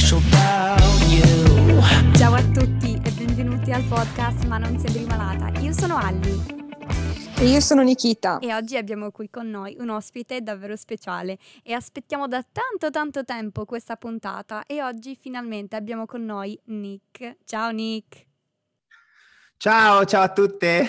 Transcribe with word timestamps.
Ciao 0.00 0.16
a 2.32 2.42
tutti 2.42 2.98
e 3.04 3.10
benvenuti 3.10 3.70
al 3.70 3.82
podcast 3.82 4.46
Ma 4.46 4.56
non 4.56 4.78
sembri 4.78 5.04
malata. 5.04 5.50
Io 5.60 5.72
sono 5.74 5.98
Alli. 5.98 6.42
E 7.38 7.44
io 7.44 7.60
sono 7.60 7.82
Nikita. 7.82 8.38
E 8.38 8.54
oggi 8.54 8.78
abbiamo 8.78 9.10
qui 9.10 9.28
con 9.28 9.50
noi 9.50 9.76
un 9.78 9.90
ospite 9.90 10.40
davvero 10.40 10.74
speciale 10.74 11.36
e 11.62 11.74
aspettiamo 11.74 12.26
da 12.26 12.42
tanto 12.50 12.90
tanto 12.90 13.24
tempo 13.24 13.66
questa 13.66 13.96
puntata 13.96 14.64
e 14.64 14.82
oggi 14.82 15.16
finalmente 15.20 15.76
abbiamo 15.76 16.06
con 16.06 16.24
noi 16.24 16.58
Nick. 16.64 17.36
Ciao 17.44 17.70
Nick. 17.70 18.26
Ciao, 19.58 20.06
ciao 20.06 20.22
a 20.22 20.32
tutte. 20.32 20.88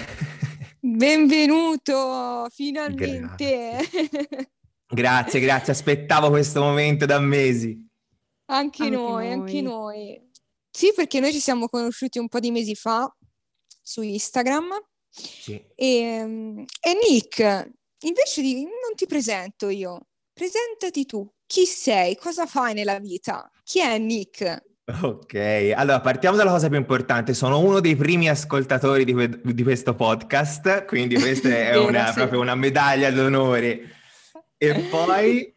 Benvenuto, 0.80 2.48
finalmente. 2.50 3.78
Grazie. 3.90 4.50
grazie, 4.88 5.40
grazie, 5.42 5.74
aspettavo 5.74 6.30
questo 6.30 6.62
momento 6.62 7.06
da 7.06 7.20
mesi. 7.20 7.90
Anche, 8.52 8.84
anche 8.84 8.96
noi, 8.96 9.28
noi, 9.28 9.32
anche 9.32 9.62
noi. 9.62 10.30
Sì, 10.70 10.94
perché 10.96 11.20
noi 11.20 11.32
ci 11.32 11.40
siamo 11.40 11.68
conosciuti 11.68 12.20
un 12.20 12.28
po' 12.28 12.40
di 12.40 12.52
mesi 12.52 12.76
fa 12.76 13.14
su 13.82 14.02
Instagram 14.02 14.70
sì. 15.12 15.62
E, 15.76 15.98
ehm, 15.98 16.66
e 16.80 16.98
Nick, 17.10 17.70
invece 18.04 18.42
di 18.42 18.64
non 18.64 18.96
ti 18.96 19.06
presento 19.06 19.70
io, 19.70 20.08
presentati 20.34 21.06
tu. 21.06 21.30
Chi 21.46 21.66
sei? 21.66 22.16
Cosa 22.16 22.46
fai 22.46 22.74
nella 22.74 23.00
vita? 23.00 23.50
Chi 23.64 23.82
è 23.82 23.98
Nick? 23.98 24.70
Ok, 25.02 25.74
allora 25.76 26.00
partiamo 26.00 26.38
dalla 26.38 26.52
cosa 26.52 26.70
più 26.70 26.78
importante. 26.78 27.34
Sono 27.34 27.60
uno 27.60 27.82
dei 27.82 27.96
primi 27.96 28.30
ascoltatori 28.30 29.04
di, 29.04 29.14
que- 29.14 29.42
di 29.44 29.64
questo 29.64 29.96
podcast, 29.96 30.86
quindi 30.86 31.16
questa 31.20 31.50
è 31.50 31.76
una, 31.78 32.12
proprio 32.14 32.40
una 32.40 32.56
medaglia 32.56 33.12
d'onore. 33.12 33.98
E 34.58 34.74
poi, 34.90 35.54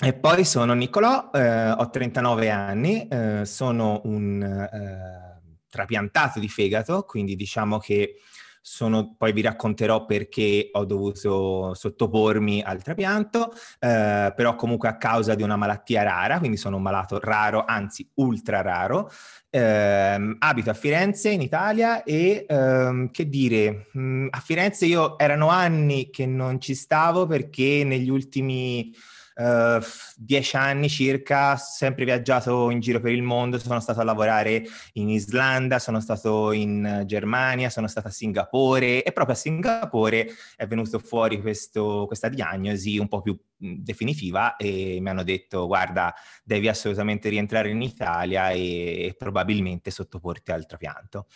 e 0.00 0.12
poi 0.12 0.44
sono 0.44 0.74
Niccolò, 0.74 1.30
eh, 1.32 1.70
ho 1.70 1.90
39 1.90 2.50
anni, 2.50 3.08
eh, 3.08 3.44
sono 3.44 4.00
un 4.04 4.40
eh, 4.42 5.40
trapiantato 5.68 6.38
di 6.38 6.48
fegato, 6.48 7.02
quindi 7.02 7.34
diciamo 7.34 7.78
che 7.78 8.14
sono, 8.60 9.14
poi 9.16 9.32
vi 9.32 9.40
racconterò 9.40 10.04
perché 10.04 10.68
ho 10.72 10.84
dovuto 10.84 11.74
sottopormi 11.74 12.62
al 12.62 12.80
trapianto, 12.82 13.52
eh, 13.80 14.32
però 14.36 14.54
comunque 14.54 14.88
a 14.88 14.98
causa 14.98 15.34
di 15.34 15.42
una 15.42 15.56
malattia 15.56 16.02
rara, 16.04 16.38
quindi 16.38 16.58
sono 16.58 16.76
un 16.76 16.82
malato 16.82 17.18
raro, 17.18 17.64
anzi 17.66 18.08
ultra 18.14 18.60
raro. 18.60 19.10
Eh, 19.50 20.36
abito 20.38 20.70
a 20.70 20.74
Firenze 20.74 21.30
in 21.30 21.40
Italia 21.40 22.04
e 22.04 22.44
ehm, 22.46 23.10
che 23.10 23.28
dire, 23.28 23.86
mh, 23.92 24.00
mm, 24.00 24.26
a 24.30 24.38
Firenze 24.38 24.86
io 24.86 25.18
erano 25.18 25.48
anni 25.48 26.10
che 26.10 26.26
non 26.26 26.60
ci 26.60 26.74
stavo 26.74 27.26
perché 27.26 27.82
negli 27.84 28.10
ultimi 28.10 28.92
uh, 29.38 29.82
dieci 30.16 30.56
anni 30.56 30.88
circa, 30.88 31.56
sempre 31.56 32.04
viaggiato 32.04 32.70
in 32.70 32.80
giro 32.80 33.00
per 33.00 33.12
il 33.12 33.22
mondo, 33.22 33.58
sono 33.58 33.80
stato 33.80 34.00
a 34.00 34.04
lavorare 34.04 34.64
in 34.94 35.08
Islanda, 35.08 35.78
sono 35.78 36.00
stato 36.00 36.52
in 36.52 37.04
Germania, 37.06 37.70
sono 37.70 37.86
stato 37.86 38.08
a 38.08 38.10
Singapore 38.10 39.02
e 39.02 39.12
proprio 39.12 39.34
a 39.34 39.38
Singapore 39.38 40.28
è 40.56 40.66
venuto 40.66 40.98
fuori 40.98 41.40
questo, 41.40 42.04
questa 42.06 42.28
diagnosi 42.28 42.98
un 42.98 43.08
po' 43.08 43.22
più 43.22 43.38
definitiva 43.58 44.56
e 44.56 44.98
mi 45.00 45.08
hanno 45.08 45.24
detto 45.24 45.66
guarda 45.66 46.14
devi 46.44 46.68
assolutamente 46.68 47.28
rientrare 47.28 47.70
in 47.70 47.82
Italia 47.82 48.50
e, 48.50 49.06
e 49.06 49.14
probabilmente 49.18 49.90
sottoporti 49.90 50.52
al 50.52 50.66
trapianto. 50.66 51.26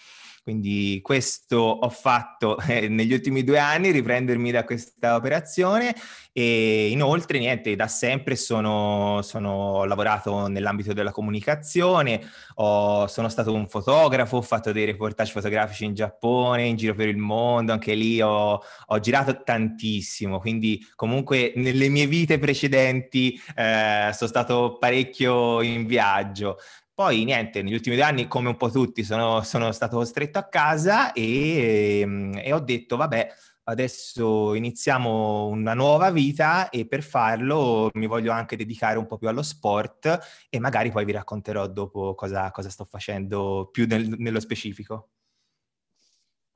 Quindi 0.42 0.98
questo 1.02 1.56
ho 1.56 1.88
fatto 1.88 2.58
eh, 2.66 2.88
negli 2.88 3.12
ultimi 3.12 3.44
due 3.44 3.58
anni, 3.58 3.92
riprendermi 3.92 4.50
da 4.50 4.64
questa 4.64 5.14
operazione 5.14 5.94
e 6.32 6.88
inoltre 6.90 7.38
niente, 7.38 7.76
da 7.76 7.86
sempre 7.86 8.34
sono, 8.34 9.20
sono 9.22 9.84
lavorato 9.84 10.48
nell'ambito 10.48 10.92
della 10.94 11.12
comunicazione, 11.12 12.20
ho, 12.54 13.06
sono 13.06 13.28
stato 13.28 13.52
un 13.52 13.68
fotografo, 13.68 14.38
ho 14.38 14.42
fatto 14.42 14.72
dei 14.72 14.86
reportage 14.86 15.30
fotografici 15.30 15.84
in 15.84 15.94
Giappone, 15.94 16.64
in 16.64 16.76
giro 16.76 16.94
per 16.94 17.08
il 17.08 17.18
mondo, 17.18 17.72
anche 17.72 17.94
lì 17.94 18.20
ho, 18.20 18.60
ho 18.86 18.98
girato 18.98 19.42
tantissimo, 19.44 20.40
quindi 20.40 20.84
comunque 20.96 21.52
nelle 21.54 21.88
mie 21.88 22.06
vite 22.06 22.38
precedenti 22.38 23.40
eh, 23.54 24.10
sono 24.12 24.30
stato 24.30 24.78
parecchio 24.80 25.62
in 25.62 25.86
viaggio. 25.86 26.58
Poi 26.94 27.24
niente, 27.24 27.62
negli 27.62 27.72
ultimi 27.72 27.96
due 27.96 28.04
anni, 28.04 28.28
come 28.28 28.48
un 28.48 28.56
po' 28.58 28.70
tutti, 28.70 29.02
sono, 29.02 29.42
sono 29.42 29.72
stato 29.72 29.96
costretto 29.96 30.38
a 30.38 30.46
casa 30.48 31.12
e, 31.12 32.00
ehm, 32.00 32.38
e, 32.42 32.52
ho 32.52 32.60
detto, 32.60 32.96
vabbè, 32.96 33.28
adesso 33.64 34.52
iniziamo 34.54 35.46
una 35.46 35.72
nuova 35.72 36.10
vita 36.10 36.68
e 36.68 36.86
per 36.86 37.02
farlo 37.02 37.88
mi 37.94 38.06
voglio 38.06 38.30
anche 38.32 38.56
dedicare 38.56 38.98
un 38.98 39.06
po' 39.06 39.16
più 39.16 39.28
allo 39.28 39.42
sport 39.42 40.18
e 40.50 40.58
magari 40.58 40.90
poi 40.90 41.06
vi 41.06 41.12
racconterò 41.12 41.66
dopo 41.66 42.14
cosa, 42.14 42.50
cosa 42.50 42.68
sto 42.68 42.84
facendo 42.84 43.70
più 43.72 43.86
nel, 43.86 44.06
nello 44.18 44.40
specifico. 44.40 45.12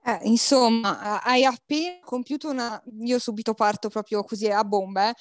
Eh, 0.08 0.20
insomma, 0.22 1.20
hai 1.20 1.44
appena 1.44 1.98
compiuto 2.00 2.48
una... 2.48 2.80
Io 3.00 3.18
subito 3.18 3.54
parto 3.54 3.88
proprio 3.88 4.22
così 4.22 4.46
a 4.48 4.62
bomba, 4.62 5.10
eh? 5.10 5.14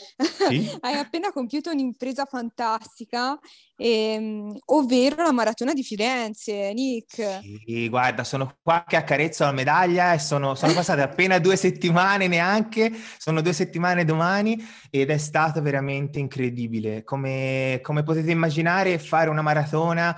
sì? 0.48 0.78
hai 0.82 0.94
appena 0.94 1.32
compiuto 1.32 1.72
un'impresa 1.72 2.26
fantastica, 2.26 3.36
ehm, 3.78 4.56
ovvero 4.66 5.24
la 5.24 5.32
maratona 5.32 5.74
di 5.74 5.82
Firenze, 5.82 6.72
Nick. 6.74 7.40
Sì, 7.66 7.90
guarda, 7.90 8.24
sono 8.24 8.58
qua 8.62 8.84
che 8.88 8.96
accarezzo 8.96 9.44
la 9.44 9.54
medaglia 9.54 10.14
e 10.14 10.20
sono, 10.20 10.54
sono 10.54 10.74
passate 10.74 11.02
appena 11.02 11.40
due 11.40 11.56
settimane 11.56 12.28
neanche, 12.28 12.92
sono 13.18 13.42
due 13.42 13.54
settimane 13.54 14.06
domani 14.06 14.56
ed 14.92 15.10
è 15.10 15.18
stato 15.18 15.64
veramente 15.64 16.20
incredibile. 16.20 17.04
Come, 17.04 17.80
come 17.82 18.04
potete 18.04 18.30
immaginare, 18.30 19.00
fare 19.00 19.32
una 19.32 19.42
maratona 19.42 20.16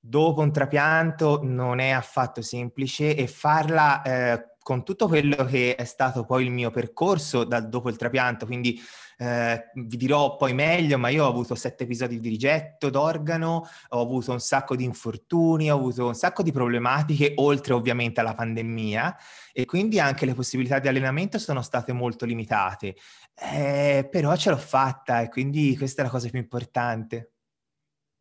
dopo 0.00 0.40
un 0.40 0.52
trapianto 0.52 1.40
non 1.42 1.80
è 1.80 1.90
affatto 1.90 2.42
semplice 2.42 3.16
e 3.16 3.26
farla 3.26 4.02
eh, 4.02 4.56
con 4.68 4.84
tutto 4.84 5.08
quello 5.08 5.46
che 5.46 5.76
è 5.76 5.84
stato 5.84 6.24
poi 6.24 6.44
il 6.44 6.50
mio 6.50 6.70
percorso 6.70 7.44
da, 7.44 7.60
dopo 7.60 7.88
il 7.88 7.96
trapianto, 7.96 8.44
quindi 8.44 8.78
eh, 9.16 9.70
vi 9.74 9.96
dirò 9.96 10.36
poi 10.36 10.52
meglio, 10.52 10.98
ma 10.98 11.08
io 11.08 11.24
ho 11.24 11.28
avuto 11.28 11.54
sette 11.54 11.84
episodi 11.84 12.20
di 12.20 12.28
rigetto 12.28 12.90
d'organo, 12.90 13.66
ho 13.88 14.00
avuto 14.00 14.32
un 14.32 14.40
sacco 14.40 14.76
di 14.76 14.84
infortuni, 14.84 15.70
ho 15.70 15.74
avuto 15.74 16.08
un 16.08 16.14
sacco 16.14 16.42
di 16.42 16.52
problematiche, 16.52 17.32
oltre 17.36 17.72
ovviamente 17.72 18.20
alla 18.20 18.34
pandemia, 18.34 19.16
e 19.54 19.64
quindi 19.64 19.98
anche 20.00 20.26
le 20.26 20.34
possibilità 20.34 20.78
di 20.78 20.88
allenamento 20.88 21.38
sono 21.38 21.62
state 21.62 21.92
molto 21.92 22.26
limitate. 22.26 22.94
Eh, 23.34 24.06
però 24.10 24.36
ce 24.36 24.50
l'ho 24.50 24.56
fatta 24.58 25.22
e 25.22 25.28
quindi 25.30 25.76
questa 25.78 26.02
è 26.02 26.04
la 26.04 26.10
cosa 26.10 26.28
più 26.28 26.38
importante. 26.38 27.37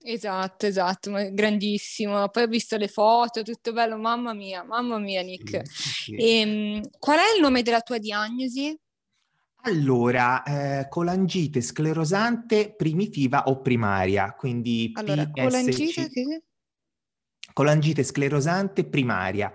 Esatto, 0.09 0.66
esatto, 0.66 1.12
grandissimo. 1.34 2.29
Poi 2.29 2.44
ho 2.44 2.47
visto 2.47 2.78
le 2.78 2.88
foto, 2.88 3.41
tutto 3.41 3.73
bello, 3.73 3.97
mamma 3.97 4.34
mia, 4.34 4.63
mamma 4.63 4.97
mia 5.00 5.22
Nick. 5.22 5.69
Sì, 5.69 5.90
sì. 5.90 6.16
E, 6.16 6.40
ehm, 6.40 6.90
qual 6.97 7.18
è 7.18 7.35
il 7.35 7.41
nome 7.41 7.62
della 7.62 7.81
tua 7.81 7.97
diagnosi? 7.97 8.73
Allora, 9.63 10.44
eh, 10.44 10.88
colangite 10.88 11.59
sclerosante 11.59 12.73
primitiva 12.73 13.44
o 13.47 13.59
primaria, 13.59 14.31
quindi 14.31 14.94
allora, 14.96 15.25
PSC... 15.25 15.41
colangite, 15.41 16.09
che... 16.09 16.44
colangite 17.51 18.03
sclerosante 18.03 18.85
primaria. 18.85 19.51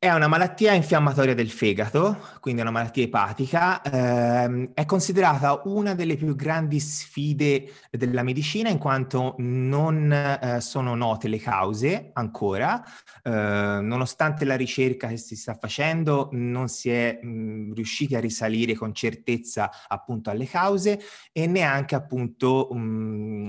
È 0.00 0.08
una 0.12 0.28
malattia 0.28 0.74
infiammatoria 0.74 1.34
del 1.34 1.50
fegato, 1.50 2.18
quindi 2.38 2.60
è 2.60 2.62
una 2.62 2.70
malattia 2.70 3.02
epatica, 3.02 3.82
ehm, 3.82 4.70
è 4.72 4.84
considerata 4.84 5.62
una 5.64 5.92
delle 5.96 6.14
più 6.14 6.36
grandi 6.36 6.78
sfide 6.78 7.72
della 7.90 8.22
medicina 8.22 8.68
in 8.68 8.78
quanto 8.78 9.34
non 9.38 10.12
eh, 10.12 10.60
sono 10.60 10.94
note 10.94 11.26
le 11.26 11.40
cause 11.40 12.10
ancora, 12.12 12.80
eh, 13.24 13.30
nonostante 13.82 14.44
la 14.44 14.54
ricerca 14.54 15.08
che 15.08 15.16
si 15.16 15.34
sta 15.34 15.54
facendo 15.54 16.28
non 16.30 16.68
si 16.68 16.90
è 16.90 17.18
mh, 17.20 17.74
riusciti 17.74 18.14
a 18.14 18.20
risalire 18.20 18.74
con 18.74 18.94
certezza 18.94 19.68
appunto 19.88 20.30
alle 20.30 20.46
cause 20.46 21.00
e 21.32 21.48
neanche 21.48 21.96
appunto 21.96 22.68
mh, 22.70 23.46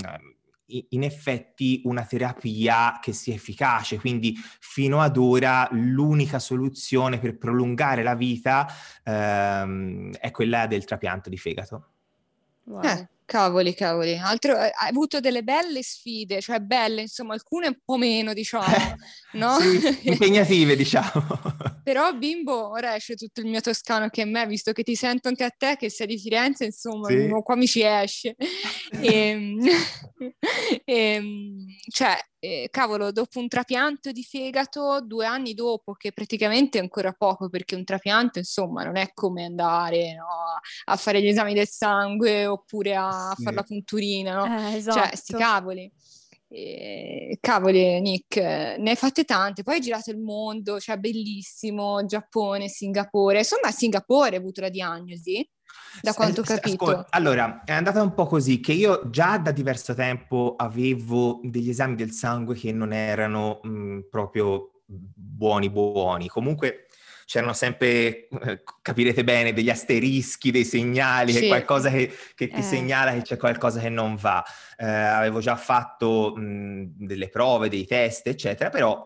in 0.90 1.04
effetti 1.04 1.82
una 1.86 2.06
terapia 2.06 3.00
che 3.02 3.14
sia 3.14 3.34
efficace, 3.34 4.00
quindi 4.00 4.36
fino 4.60 5.02
ad 5.02 5.18
ora 5.18 5.68
l'unica 5.72 6.40
soluzione 6.40 7.20
per 7.20 7.38
prolungare 7.38 8.04
la 8.04 8.16
vita 8.16 8.68
ehm, 9.04 10.14
è 10.14 10.32
quella 10.32 10.68
del 10.68 10.86
trapianto 10.86 11.30
di 11.30 11.38
fegato. 11.38 11.88
Wow. 12.66 12.84
Eh, 12.84 13.10
cavoli, 13.30 13.76
cavoli. 13.76 14.18
Altro, 14.18 14.58
eh, 14.58 14.72
hai 14.74 14.90
avuto 14.90 15.20
delle 15.20 15.44
belle 15.44 15.84
sfide, 15.84 16.42
cioè 16.42 16.60
belle, 16.60 17.02
insomma, 17.02 17.34
alcune 17.34 17.68
un 17.68 17.78
po' 17.86 17.96
meno, 17.98 18.34
diciamo, 18.34 18.96
no? 19.34 19.60
sì, 19.60 20.00
impegnative, 20.10 20.76
diciamo. 20.76 21.28
Però 21.84 22.12
bimbo, 22.14 22.70
ora 22.70 22.96
esce 22.96 23.14
tutto 23.14 23.42
il 23.42 23.48
mio 23.48 23.62
toscano 23.62 24.10
che 24.10 24.24
è 24.24 24.26
me, 24.26 24.48
visto 24.48 24.72
che 24.72 24.82
ti 24.82 24.96
sento 24.96 25.28
anche 25.28 25.44
a 25.44 25.54
te 25.56 25.76
che 25.78 25.92
sei 25.92 26.08
di 26.08 26.18
Firenze, 26.18 26.66
insomma, 26.66 27.08
sì. 27.10 27.30
qua 27.44 27.56
mi 27.56 27.68
ci 27.68 27.84
esce. 27.84 28.36
e, 29.00 29.14
ehm, 29.30 29.60
e, 30.18 30.34
ehm, 30.86 31.66
cioè, 31.92 32.18
eh, 32.40 32.68
cavolo, 32.72 33.12
dopo 33.12 33.40
un 33.40 33.48
trapianto 33.48 34.12
di 34.12 34.24
fegato, 34.24 35.02
due 35.02 35.26
anni 35.26 35.54
dopo, 35.54 35.94
che 35.94 36.12
praticamente 36.12 36.78
è 36.78 36.82
ancora 36.82 37.12
poco, 37.12 37.50
perché 37.50 37.76
un 37.76 37.84
trapianto, 37.84 38.40
insomma, 38.40 38.84
non 38.84 38.96
è 38.96 39.12
come 39.14 39.46
andare 39.46 40.16
no, 40.16 40.26
a 40.86 40.96
fare 40.96 41.22
gli 41.22 41.28
esami 41.28 41.54
del 41.54 41.68
sangue 41.68 42.46
oppure 42.46 42.96
a 42.96 43.30
a 43.30 43.36
fare 43.36 43.56
la 43.56 43.64
punturina, 43.64 44.34
no? 44.34 44.46
Eh, 44.46 44.70
Cioè, 44.70 44.76
esatto. 44.76 45.16
sti 45.16 45.34
cavoli. 45.34 45.92
E, 46.52 47.38
cavoli, 47.40 48.02
Nick, 48.02 48.38
ne 48.38 48.90
hai 48.90 48.96
fatte 48.96 49.24
tante, 49.24 49.62
poi 49.64 49.76
hai 49.76 49.82
girato 49.82 50.10
il 50.10 50.18
mondo, 50.18 50.80
cioè 50.80 50.98
bellissimo, 50.98 52.04
Giappone, 52.06 52.68
Singapore. 52.68 53.40
Insomma, 53.40 53.68
a 53.68 53.72
Singapore 53.72 54.32
hai 54.32 54.38
avuto 54.38 54.62
la 54.62 54.70
diagnosi, 54.70 55.48
da 56.02 56.14
quanto 56.14 56.42
ho 56.42 56.44
capito. 56.44 56.84
Ascolta, 56.86 57.08
allora, 57.18 57.64
è 57.66 57.72
andata 57.74 58.02
un 58.02 58.14
po' 58.14 58.26
così 58.26 58.60
che 58.60 58.74
io 58.74 59.10
già 59.10 59.38
da 59.38 59.52
diverso 59.52 59.94
tempo 59.94 60.56
avevo 60.58 61.40
degli 61.44 61.70
esami 61.70 61.96
del 61.96 62.12
sangue 62.12 62.56
che 62.56 62.72
non 62.72 62.94
erano 62.94 63.60
mh, 63.64 64.00
proprio 64.10 64.82
buoni 64.86 65.70
buoni. 65.70 66.28
Comunque 66.28 66.86
c'erano 67.26 67.54
sempre, 67.54 68.28
eh, 68.28 68.64
capirete 68.82 69.24
bene, 69.24 69.54
degli 69.54 69.70
asterischi, 69.70 70.50
dei 70.50 70.66
segnali, 70.66 71.32
Sì. 71.32 71.46
qualcosa 71.48 71.90
che, 71.92 72.12
che 72.34 72.48
ti 72.48 72.60
Eh. 72.60 72.64
segnala 72.64 73.12
che 73.14 73.22
c'è 73.22 73.38
qualcosa 73.38 73.80
che 73.80 73.90
non 73.90 74.16
va. 74.16 74.44
Eh, 74.78 74.86
avevo 74.88 75.40
già 75.40 75.56
fatto 75.56 76.34
mh, 76.36 76.94
delle 77.06 77.30
prove, 77.30 77.70
dei 77.70 77.86
test, 77.86 78.26
eccetera, 78.28 78.70
però 78.70 79.06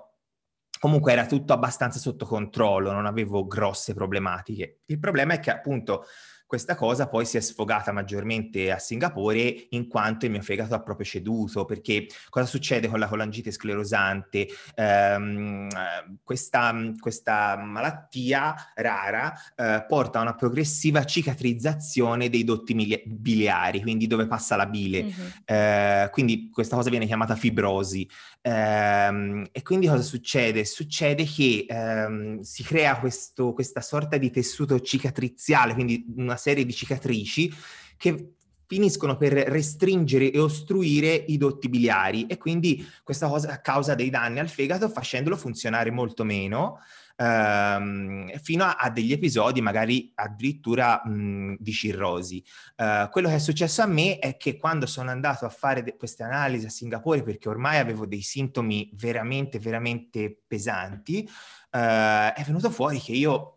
comunque 0.79 1.11
era 1.13 1.25
tutto 1.25 1.51
abbastanza 1.53 1.99
sotto 1.99 2.25
controllo, 2.25 2.91
non 2.91 3.05
avevo 3.05 3.45
grosse 3.45 3.93
problematiche. 3.93 4.81
Il 4.85 4.99
problema 4.99 5.33
è 5.33 5.39
che 5.39 5.51
appunto 5.51 6.05
questa 6.53 6.75
cosa 6.75 7.07
poi 7.07 7.25
si 7.25 7.35
è 7.35 7.39
sfogata 7.39 7.91
maggiormente 7.91 8.69
a 8.69 8.77
Singapore 8.77 9.69
in 9.69 9.87
quanto 9.87 10.25
il 10.25 10.31
mio 10.31 10.43
fegato 10.43 10.75
ha 10.75 10.83
proprio 10.83 11.03
ceduto, 11.03 11.65
perché 11.65 12.05
cosa 12.29 12.45
succede 12.45 12.87
con 12.87 12.99
la 12.99 13.07
colangite 13.07 13.49
sclerosante? 13.49 14.47
Ehm, 14.75 15.67
eh, 15.71 16.17
questa, 16.21 16.71
questa 16.99 17.57
malattia 17.57 18.53
rara 18.75 19.33
eh, 19.55 19.83
porta 19.87 20.19
a 20.19 20.21
una 20.21 20.35
progressiva 20.35 21.03
cicatrizzazione 21.05 22.29
dei 22.29 22.43
dotti 22.43 23.01
biliari, 23.03 23.81
quindi 23.81 24.05
dove 24.05 24.27
passa 24.27 24.55
la 24.55 24.67
bile. 24.67 25.03
Mhm. 25.05 25.33
Eh, 25.45 26.09
quindi 26.11 26.51
questa 26.51 26.75
cosa 26.75 26.91
viene 26.91 27.07
chiamata 27.07 27.35
fibrosi. 27.35 28.07
Ehm, 28.45 29.47
e 29.53 29.61
quindi 29.61 29.87
cosa 29.87 30.01
succede? 30.01 30.65
Succede 30.65 31.23
che 31.23 31.65
ehm, 31.67 32.41
si 32.41 32.61
crea 32.63 32.99
questo- 32.99 33.53
questa 33.53 33.79
sorta 33.79 34.17
di 34.17 34.29
tessuto 34.31 34.79
cicatriziale, 34.81 35.73
quindi 35.73 36.05
una 36.17 36.35
serie 36.35 36.65
di 36.65 36.73
cicatrici 36.73 37.51
che 37.97 38.33
finiscono 38.67 39.15
per 39.17 39.33
restringere 39.33 40.29
e 40.31 40.39
ostruire 40.39 41.13
i 41.13 41.37
dotti 41.37 41.69
biliari 41.69 42.25
e 42.27 42.37
quindi 42.37 42.85
questa 43.03 43.27
cosa 43.27 43.61
causa 43.61 43.95
dei 43.95 44.09
danni 44.09 44.39
al 44.39 44.49
fegato 44.49 44.89
facendolo 44.89 45.37
funzionare 45.37 45.91
molto 45.91 46.23
meno 46.23 46.79
ehm, 47.15 48.37
fino 48.39 48.63
a, 48.63 48.75
a 48.75 48.89
degli 48.89 49.11
episodi 49.11 49.61
magari 49.61 50.11
addirittura 50.15 51.01
mh, 51.05 51.55
di 51.59 51.71
cirrosi. 51.71 52.43
Eh, 52.75 53.07
quello 53.11 53.27
che 53.27 53.35
è 53.35 53.39
successo 53.39 53.81
a 53.81 53.87
me 53.87 54.19
è 54.19 54.37
che 54.37 54.57
quando 54.57 54.85
sono 54.85 55.11
andato 55.11 55.45
a 55.45 55.49
fare 55.49 55.83
de- 55.83 55.95
queste 55.95 56.23
analisi 56.23 56.65
a 56.65 56.69
Singapore, 56.69 57.23
perché 57.23 57.49
ormai 57.49 57.77
avevo 57.77 58.05
dei 58.05 58.21
sintomi 58.21 58.89
veramente, 58.93 59.59
veramente 59.59 60.43
pesanti, 60.47 61.27
eh, 61.71 62.33
è 62.33 62.43
venuto 62.45 62.69
fuori 62.69 62.99
che 62.99 63.13
io 63.13 63.49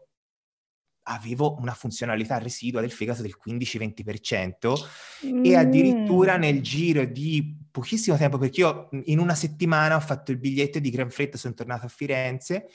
avevo 1.09 1.57
una 1.61 1.73
funzionalità 1.73 2.39
residua 2.39 2.81
del 2.81 2.91
fegato 2.91 3.23
del 3.23 3.37
15-20% 3.37 4.77
e 5.43 5.55
addirittura 5.57 6.37
Mm. 6.37 6.41
nel 6.41 6.61
giro 6.63 7.05
di 7.05 7.57
pochissimo 7.81 8.17
tempo, 8.17 8.39
perché 8.39 8.61
io 8.61 8.89
in 9.05 9.19
una 9.19 9.35
settimana 9.35 9.97
ho 9.97 10.01
fatto 10.01 10.31
il 10.31 10.39
biglietto 10.39 10.79
di 10.79 10.89
gran 10.91 11.11
fretta, 11.11 11.37
sono 11.37 11.53
tornato 11.55 11.85
a 11.87 11.89
Firenze. 11.89 12.69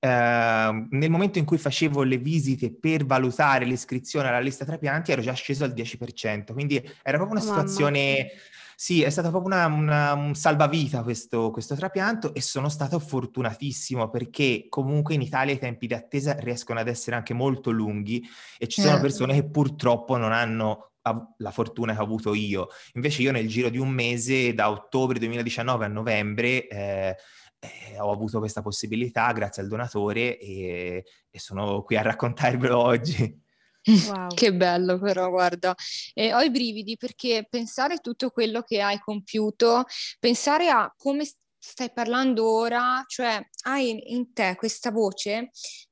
eh, 0.00 0.86
nel 0.90 1.08
momento 1.10 1.38
in 1.38 1.46
cui 1.46 1.56
facevo 1.56 2.02
le 2.02 2.18
visite 2.18 2.70
per 2.74 3.06
valutare 3.06 3.64
l'iscrizione 3.64 4.28
alla 4.28 4.38
lista 4.40 4.66
trapianti 4.66 5.12
ero 5.12 5.22
già 5.22 5.32
sceso 5.32 5.64
al 5.64 5.72
10%, 5.72 6.52
quindi 6.52 6.76
era 7.02 7.16
proprio 7.16 7.38
una 7.38 7.40
Oh, 7.40 7.44
mamma. 7.54 7.66
situazione... 7.66 8.28
Sì, 8.76 9.02
è 9.02 9.08
stato 9.08 9.30
proprio 9.30 9.54
una, 9.54 9.66
una- 9.66 10.12
un 10.14 10.34
salvavita 10.34 11.04
questo, 11.04 11.52
questo 11.52 11.76
trapianto 11.76 12.34
e 12.34 12.40
sono 12.40 12.68
stato 12.68 12.98
fortunatissimo 12.98 14.10
perché 14.10 14.66
comunque 14.68 15.14
in 15.14 15.22
Italia 15.22 15.54
i 15.54 15.58
tempi 15.60 15.86
di 15.86 15.94
attesa 15.94 16.34
riescono 16.40 16.80
ad 16.80 16.88
essere 16.88 17.14
anche 17.14 17.34
molto 17.34 17.70
lunghi 17.70 18.20
e 18.58 18.66
ci 18.66 18.80
sono 18.82 18.96
Eh. 18.96 19.00
persone 19.00 19.34
che 19.34 19.44
purtroppo 19.48 20.16
non 20.16 20.32
hanno 20.32 20.90
la 21.38 21.50
fortuna 21.50 21.94
che 21.94 22.00
ho 22.00 22.04
avuto 22.04 22.34
io. 22.34 22.68
Invece 22.94 23.22
io 23.22 23.32
nel 23.32 23.48
giro 23.48 23.68
di 23.68 23.78
un 23.78 23.90
mese, 23.90 24.54
da 24.54 24.70
ottobre 24.70 25.18
2019 25.18 25.84
a 25.84 25.88
novembre, 25.88 26.66
eh, 26.68 27.16
eh, 27.58 27.98
ho 27.98 28.10
avuto 28.10 28.38
questa 28.38 28.62
possibilità 28.62 29.30
grazie 29.32 29.62
al 29.62 29.68
donatore 29.68 30.38
e, 30.38 31.04
e 31.30 31.38
sono 31.38 31.82
qui 31.82 31.96
a 31.96 32.02
raccontarvelo 32.02 32.78
oggi. 32.78 33.42
Wow. 33.86 34.28
Che 34.34 34.54
bello 34.54 34.98
però, 34.98 35.28
guarda, 35.28 35.74
Eh, 36.14 36.32
ho 36.32 36.40
i 36.40 36.50
brividi 36.50 36.96
perché 36.96 37.46
pensare 37.48 37.94
a 37.94 37.98
tutto 37.98 38.30
quello 38.30 38.62
che 38.62 38.80
hai 38.80 38.98
compiuto, 38.98 39.84
pensare 40.18 40.70
a 40.70 40.92
come 40.96 41.28
stai 41.58 41.92
parlando 41.92 42.48
ora, 42.50 43.02
cioè 43.06 43.40
hai 43.64 43.90
in, 43.90 44.00
in 44.04 44.32
te 44.32 44.54
questa 44.56 44.90
voce, 44.90 45.50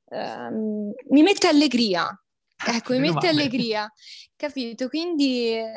ehm, 0.09 0.91
mi 1.09 1.21
mette 1.23 1.47
allegria, 1.47 2.07
ecco, 2.67 2.93
mi 2.93 2.99
mette 2.99 3.27
allegria, 3.27 3.91
capito? 4.35 4.87
Quindi, 4.87 5.53
eh, 5.53 5.71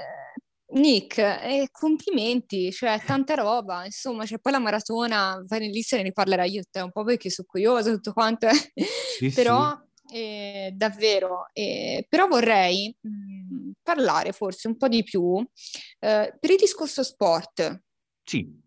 Nick, 0.69 1.19
eh, 1.19 1.69
complimenti, 1.71 2.73
cioè 2.73 3.01
tanta 3.05 3.35
roba, 3.35 3.85
insomma, 3.85 4.25
c'è 4.25 4.39
poi 4.39 4.53
la 4.53 4.59
maratona, 4.59 5.43
vai 5.47 5.65
in 5.65 5.71
lista 5.71 5.95
e 5.97 5.99
ne 5.99 6.05
riparlerai 6.07 6.51
io 6.51 6.63
te 6.71 6.81
un 6.81 6.91
po' 6.91 7.05
perché 7.05 7.31
sono 7.31 7.47
curiosa, 7.49 7.93
tutto 7.93 8.13
quanto, 8.13 8.49
eh. 8.49 8.73
Sì, 9.19 9.31
però 9.31 9.79
eh, 10.13 10.73
davvero, 10.75 11.49
eh, 11.53 12.05
però 12.09 12.27
vorrei 12.27 12.95
mh, 13.01 13.71
parlare 13.83 14.33
forse 14.33 14.69
un 14.69 14.77
po' 14.77 14.89
di 14.89 15.03
più 15.03 15.39
eh, 15.39 16.37
per 16.39 16.51
il 16.51 16.57
discorso 16.57 17.03
sport, 17.03 17.83
sì. 18.25 18.65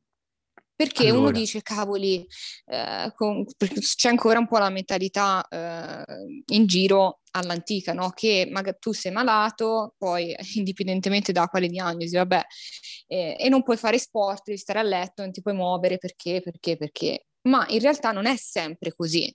Perché 0.80 1.10
uno 1.10 1.24
Allora. 1.24 1.38
dice, 1.38 1.62
cavoli, 1.62 2.26
eh, 2.68 3.12
con- 3.14 3.44
c'è 3.98 4.08
ancora 4.08 4.40
un 4.40 4.48
po' 4.48 4.60
la 4.60 4.70
mentalità 4.70 5.46
eh, 5.50 6.06
in 6.54 6.68
giro 6.68 7.20
all'antica, 7.32 7.92
no? 7.92 8.12
Che 8.12 8.48
magari 8.50 8.78
tu 8.80 8.94
sei 8.94 9.12
malato, 9.12 9.96
poi 9.98 10.34
indipendentemente 10.56 11.34
da 11.34 11.48
quale 11.48 11.68
diagnosi, 11.68 12.16
vabbè, 12.16 12.42
eh, 13.08 13.36
e 13.38 13.50
non 13.50 13.62
puoi 13.62 13.76
fare 13.76 14.00
sport, 14.00 14.44
devi 14.46 14.58
stare 14.58 14.80
a 14.80 14.84
letto, 14.84 15.22
non 15.22 15.34
ti 15.34 15.42
puoi 15.42 15.54
muovere, 15.54 15.98
perché, 15.98 16.40
perché, 16.42 16.78
perché. 16.78 17.26
Ma 17.50 17.66
in 17.68 17.80
realtà 17.82 18.14
non 18.14 18.26
è 18.26 18.38
sempre 18.38 18.94
così. 18.96 19.30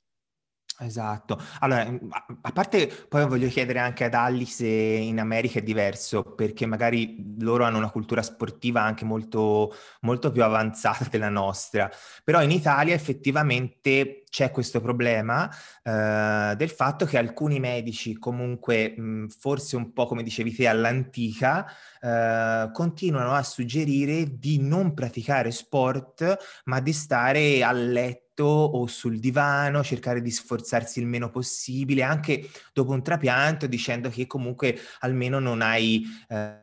Esatto. 0.81 1.39
Allora, 1.61 1.85
mm, 1.89 1.97
a 2.11 2.27
a 2.43 2.53
parte 2.53 2.89
poi 3.09 3.27
voglio 3.29 3.49
chiedere 3.49 3.79
anche 3.79 4.05
ad 4.05 4.15
Alli 4.15 4.45
se 4.45 4.67
in 4.67 5.21
America 5.21 5.61
è 5.61 5.63
diverso, 5.63 6.23
perché 6.35 6.67
magari 6.67 7.37
loro 7.39 7.63
hanno 7.65 7.79
una 7.79 7.91
cultura 7.91 8.23
sportiva 8.23 8.83
anche 8.83 9.05
molto, 9.05 9.73
molto 10.01 10.33
più 10.33 10.43
avanzata 10.43 11.07
della 11.09 11.29
nostra, 11.29 11.89
però 12.25 12.43
in 12.43 12.51
Italia 12.51 12.93
effettivamente 12.95 14.24
c'è 14.35 14.51
questo 14.51 14.81
problema 14.81 15.49
eh, 15.85 16.55
del 16.57 16.69
fatto 16.69 17.05
che 17.05 17.19
alcuni 17.19 17.61
medici, 17.61 18.19
comunque 18.19 18.93
mh, 18.99 19.29
forse 19.29 19.77
un 19.77 19.93
po' 19.93 20.07
come 20.07 20.25
dicevi 20.25 20.53
te 20.53 20.67
all'antica, 20.67 21.65
eh, 22.01 22.69
continuano 22.73 23.31
a 23.31 23.45
suggerire 23.45 24.37
di 24.37 24.59
non 24.61 24.93
praticare 24.93 25.53
sport, 25.53 26.37
ma 26.65 26.81
di 26.81 26.93
stare 26.93 27.63
a 27.63 27.71
letto 27.71 28.43
o 28.43 28.89
sul 28.89 29.21
divano, 29.21 29.85
cercare 29.85 30.21
di 30.21 30.33
sforzarsi 30.33 30.99
il 30.99 31.07
meno 31.07 31.31
possibile, 31.31 32.03
anche 32.03 32.51
dopo 32.73 32.91
un 32.91 33.05
trapianto, 33.05 33.69
dicendo 33.69 34.09
che 34.09 34.27
comunque 34.27 34.77
almeno 34.99 35.39
non 35.39 35.63
hai 35.63 36.03
eh, 36.29 36.59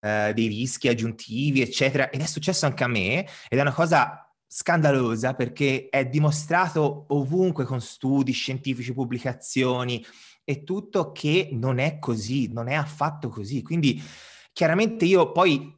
eh, 0.00 0.32
dei 0.34 0.46
rischi 0.46 0.88
aggiuntivi, 0.88 1.60
eccetera. 1.60 2.08
Ed 2.08 2.22
è 2.22 2.26
successo 2.26 2.64
anche 2.64 2.84
a 2.84 2.88
me, 2.88 3.26
ed 3.50 3.58
è 3.58 3.60
una 3.60 3.74
cosa 3.74 4.31
scandalosa 4.54 5.32
perché 5.32 5.88
è 5.88 6.04
dimostrato 6.06 7.06
ovunque 7.08 7.64
con 7.64 7.80
studi 7.80 8.32
scientifici, 8.32 8.92
pubblicazioni 8.92 10.04
e 10.44 10.62
tutto 10.62 11.10
che 11.10 11.48
non 11.52 11.78
è 11.78 11.98
così, 11.98 12.52
non 12.52 12.68
è 12.68 12.74
affatto 12.74 13.30
così. 13.30 13.62
Quindi 13.62 14.02
chiaramente 14.52 15.06
io 15.06 15.32
poi 15.32 15.74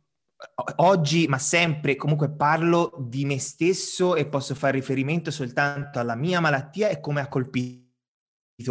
oggi, 0.76 1.28
ma 1.28 1.38
sempre, 1.38 1.94
comunque 1.94 2.32
parlo 2.32 2.92
di 2.98 3.24
me 3.24 3.38
stesso 3.38 4.16
e 4.16 4.26
posso 4.26 4.56
fare 4.56 4.72
riferimento 4.78 5.30
soltanto 5.30 6.00
alla 6.00 6.16
mia 6.16 6.40
malattia 6.40 6.88
e 6.88 6.98
come 6.98 7.20
ha 7.20 7.28
colpito 7.28 7.82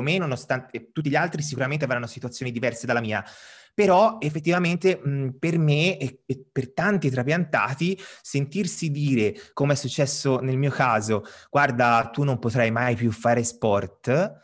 me, 0.02 0.18
nonostante 0.18 0.92
tutti 0.92 1.10
gli 1.10 1.16
altri 1.16 1.42
sicuramente 1.42 1.86
avranno 1.86 2.08
situazioni 2.08 2.52
diverse 2.52 2.86
dalla 2.86 3.00
mia. 3.00 3.24
Però 3.74 4.18
effettivamente 4.20 5.00
mh, 5.04 5.38
per 5.40 5.58
me 5.58 5.98
e, 5.98 6.22
e 6.26 6.46
per 6.52 6.74
tanti 6.74 7.10
trapiantati 7.10 8.00
sentirsi 8.22 8.92
dire, 8.92 9.34
come 9.54 9.74
è 9.74 9.76
successo 9.76 10.40
nel 10.40 10.58
mio 10.58 10.70
caso, 10.70 11.24
guarda, 11.50 12.10
tu 12.12 12.24
non 12.24 12.38
potrai 12.40 12.70
mai 12.72 12.96
più 12.96 13.12
fare 13.12 13.44
sport, 13.44 14.42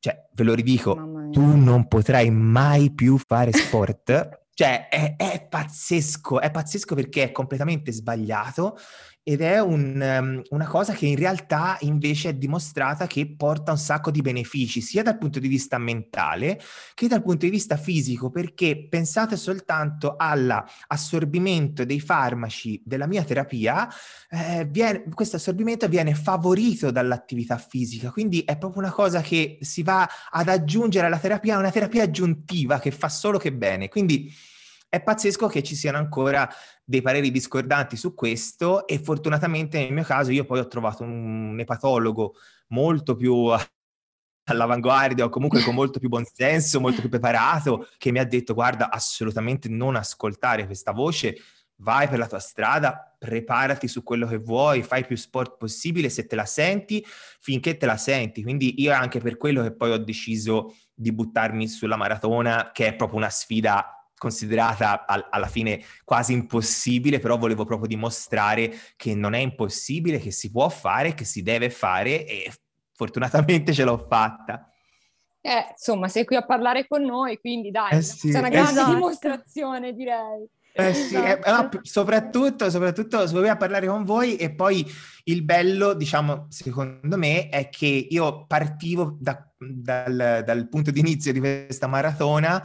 cioè 0.00 0.28
ve 0.32 0.42
lo 0.42 0.54
ridico, 0.54 0.94
tu 1.30 1.56
non 1.56 1.86
potrai 1.88 2.30
mai 2.30 2.92
più 2.92 3.16
fare 3.18 3.52
sport. 3.52 4.42
Cioè, 4.56 4.86
è, 4.88 5.16
è 5.16 5.48
pazzesco, 5.48 6.40
è 6.40 6.48
pazzesco 6.52 6.94
perché 6.94 7.24
è 7.24 7.32
completamente 7.32 7.90
sbagliato 7.90 8.78
ed 9.26 9.40
è 9.40 9.58
un, 9.58 9.98
um, 10.20 10.42
una 10.50 10.66
cosa 10.66 10.92
che 10.92 11.06
in 11.06 11.16
realtà 11.16 11.78
invece 11.80 12.28
è 12.28 12.34
dimostrata 12.34 13.06
che 13.06 13.34
porta 13.34 13.72
un 13.72 13.78
sacco 13.78 14.10
di 14.10 14.20
benefici, 14.20 14.82
sia 14.82 15.02
dal 15.02 15.16
punto 15.16 15.38
di 15.38 15.48
vista 15.48 15.78
mentale 15.78 16.60
che 16.92 17.08
dal 17.08 17.22
punto 17.22 17.46
di 17.46 17.50
vista 17.50 17.78
fisico, 17.78 18.30
perché 18.30 18.86
pensate 18.86 19.36
soltanto 19.38 20.16
all'assorbimento 20.18 21.86
dei 21.86 22.00
farmaci 22.00 22.82
della 22.84 23.06
mia 23.06 23.24
terapia, 23.24 23.88
eh, 24.28 24.68
viene, 24.70 25.04
questo 25.14 25.36
assorbimento 25.36 25.88
viene 25.88 26.14
favorito 26.14 26.90
dall'attività 26.90 27.56
fisica, 27.56 28.10
quindi 28.10 28.40
è 28.40 28.58
proprio 28.58 28.82
una 28.82 28.92
cosa 28.92 29.22
che 29.22 29.56
si 29.62 29.82
va 29.82 30.06
ad 30.30 30.48
aggiungere 30.50 31.06
alla 31.06 31.18
terapia, 31.18 31.56
una 31.56 31.70
terapia 31.70 32.02
aggiuntiva 32.02 32.78
che 32.78 32.90
fa 32.90 33.08
solo 33.08 33.38
che 33.38 33.54
bene. 33.54 33.88
Quindi 33.88 34.30
è 34.94 35.02
pazzesco 35.02 35.48
che 35.48 35.62
ci 35.62 35.74
siano 35.74 35.98
ancora 35.98 36.48
dei 36.84 37.02
pareri 37.02 37.30
discordanti 37.30 37.96
su 37.96 38.14
questo 38.14 38.86
e 38.86 38.98
fortunatamente 38.98 39.78
nel 39.78 39.92
mio 39.92 40.04
caso 40.04 40.30
io 40.30 40.44
poi 40.44 40.60
ho 40.60 40.68
trovato 40.68 41.02
un 41.02 41.56
epatologo 41.58 42.34
molto 42.68 43.16
più 43.16 43.50
all'avanguardia 44.44 45.24
o 45.24 45.30
comunque 45.30 45.62
con 45.62 45.74
molto 45.74 45.98
più 45.98 46.08
buonsenso, 46.08 46.80
molto 46.80 47.00
più 47.00 47.08
preparato, 47.08 47.88
che 47.98 48.12
mi 48.12 48.18
ha 48.18 48.24
detto 48.24 48.54
guarda 48.54 48.90
assolutamente 48.90 49.68
non 49.68 49.96
ascoltare 49.96 50.66
questa 50.66 50.92
voce, 50.92 51.36
vai 51.76 52.06
per 52.06 52.18
la 52.18 52.28
tua 52.28 52.38
strada, 52.38 53.16
preparati 53.18 53.88
su 53.88 54.02
quello 54.02 54.26
che 54.26 54.36
vuoi, 54.36 54.82
fai 54.82 55.04
più 55.04 55.16
sport 55.16 55.56
possibile 55.56 56.08
se 56.08 56.26
te 56.26 56.36
la 56.36 56.44
senti, 56.44 57.04
finché 57.40 57.76
te 57.76 57.86
la 57.86 57.96
senti. 57.96 58.42
Quindi 58.42 58.80
io 58.80 58.92
anche 58.92 59.18
per 59.18 59.38
quello 59.38 59.62
che 59.62 59.74
poi 59.74 59.90
ho 59.90 59.98
deciso 59.98 60.76
di 60.94 61.10
buttarmi 61.10 61.66
sulla 61.66 61.96
maratona, 61.96 62.70
che 62.72 62.86
è 62.86 62.94
proprio 62.94 63.18
una 63.18 63.30
sfida 63.30 64.03
considerata 64.24 65.04
al, 65.06 65.26
alla 65.30 65.46
fine 65.46 65.84
quasi 66.02 66.32
impossibile, 66.32 67.18
però 67.18 67.36
volevo 67.36 67.64
proprio 67.66 67.86
dimostrare 67.86 68.72
che 68.96 69.14
non 69.14 69.34
è 69.34 69.38
impossibile, 69.38 70.18
che 70.18 70.30
si 70.30 70.50
può 70.50 70.68
fare, 70.70 71.12
che 71.12 71.24
si 71.24 71.42
deve 71.42 71.68
fare 71.68 72.26
e 72.26 72.50
fortunatamente 72.94 73.74
ce 73.74 73.84
l'ho 73.84 74.06
fatta. 74.08 74.66
Eh, 75.42 75.66
insomma, 75.72 76.08
sei 76.08 76.24
qui 76.24 76.36
a 76.36 76.44
parlare 76.46 76.86
con 76.88 77.02
noi, 77.02 77.38
quindi 77.38 77.70
dai, 77.70 77.98
eh 77.98 78.02
sì, 78.02 78.30
è 78.30 78.38
una 78.38 78.48
grande 78.48 78.80
esatto. 78.80 78.94
dimostrazione, 78.94 79.92
direi. 79.92 80.48
Eh 80.76 80.94
sì, 80.94 81.14
eh, 81.14 81.38
esatto. 81.38 81.76
eh, 81.76 81.80
soprattutto, 81.82 82.70
soprattutto 82.70 83.26
sono 83.26 83.40
qui 83.40 83.48
a 83.50 83.56
parlare 83.56 83.86
con 83.86 84.04
voi 84.04 84.36
e 84.36 84.54
poi 84.54 84.84
il 85.24 85.42
bello, 85.42 85.92
diciamo, 85.92 86.46
secondo 86.48 87.16
me, 87.18 87.48
è 87.50 87.68
che 87.68 88.06
io 88.08 88.46
partivo 88.46 89.18
da, 89.20 89.46
dal, 89.58 90.42
dal 90.44 90.68
punto 90.68 90.90
di 90.90 91.00
inizio 91.00 91.32
di 91.32 91.40
questa 91.40 91.86
maratona 91.86 92.60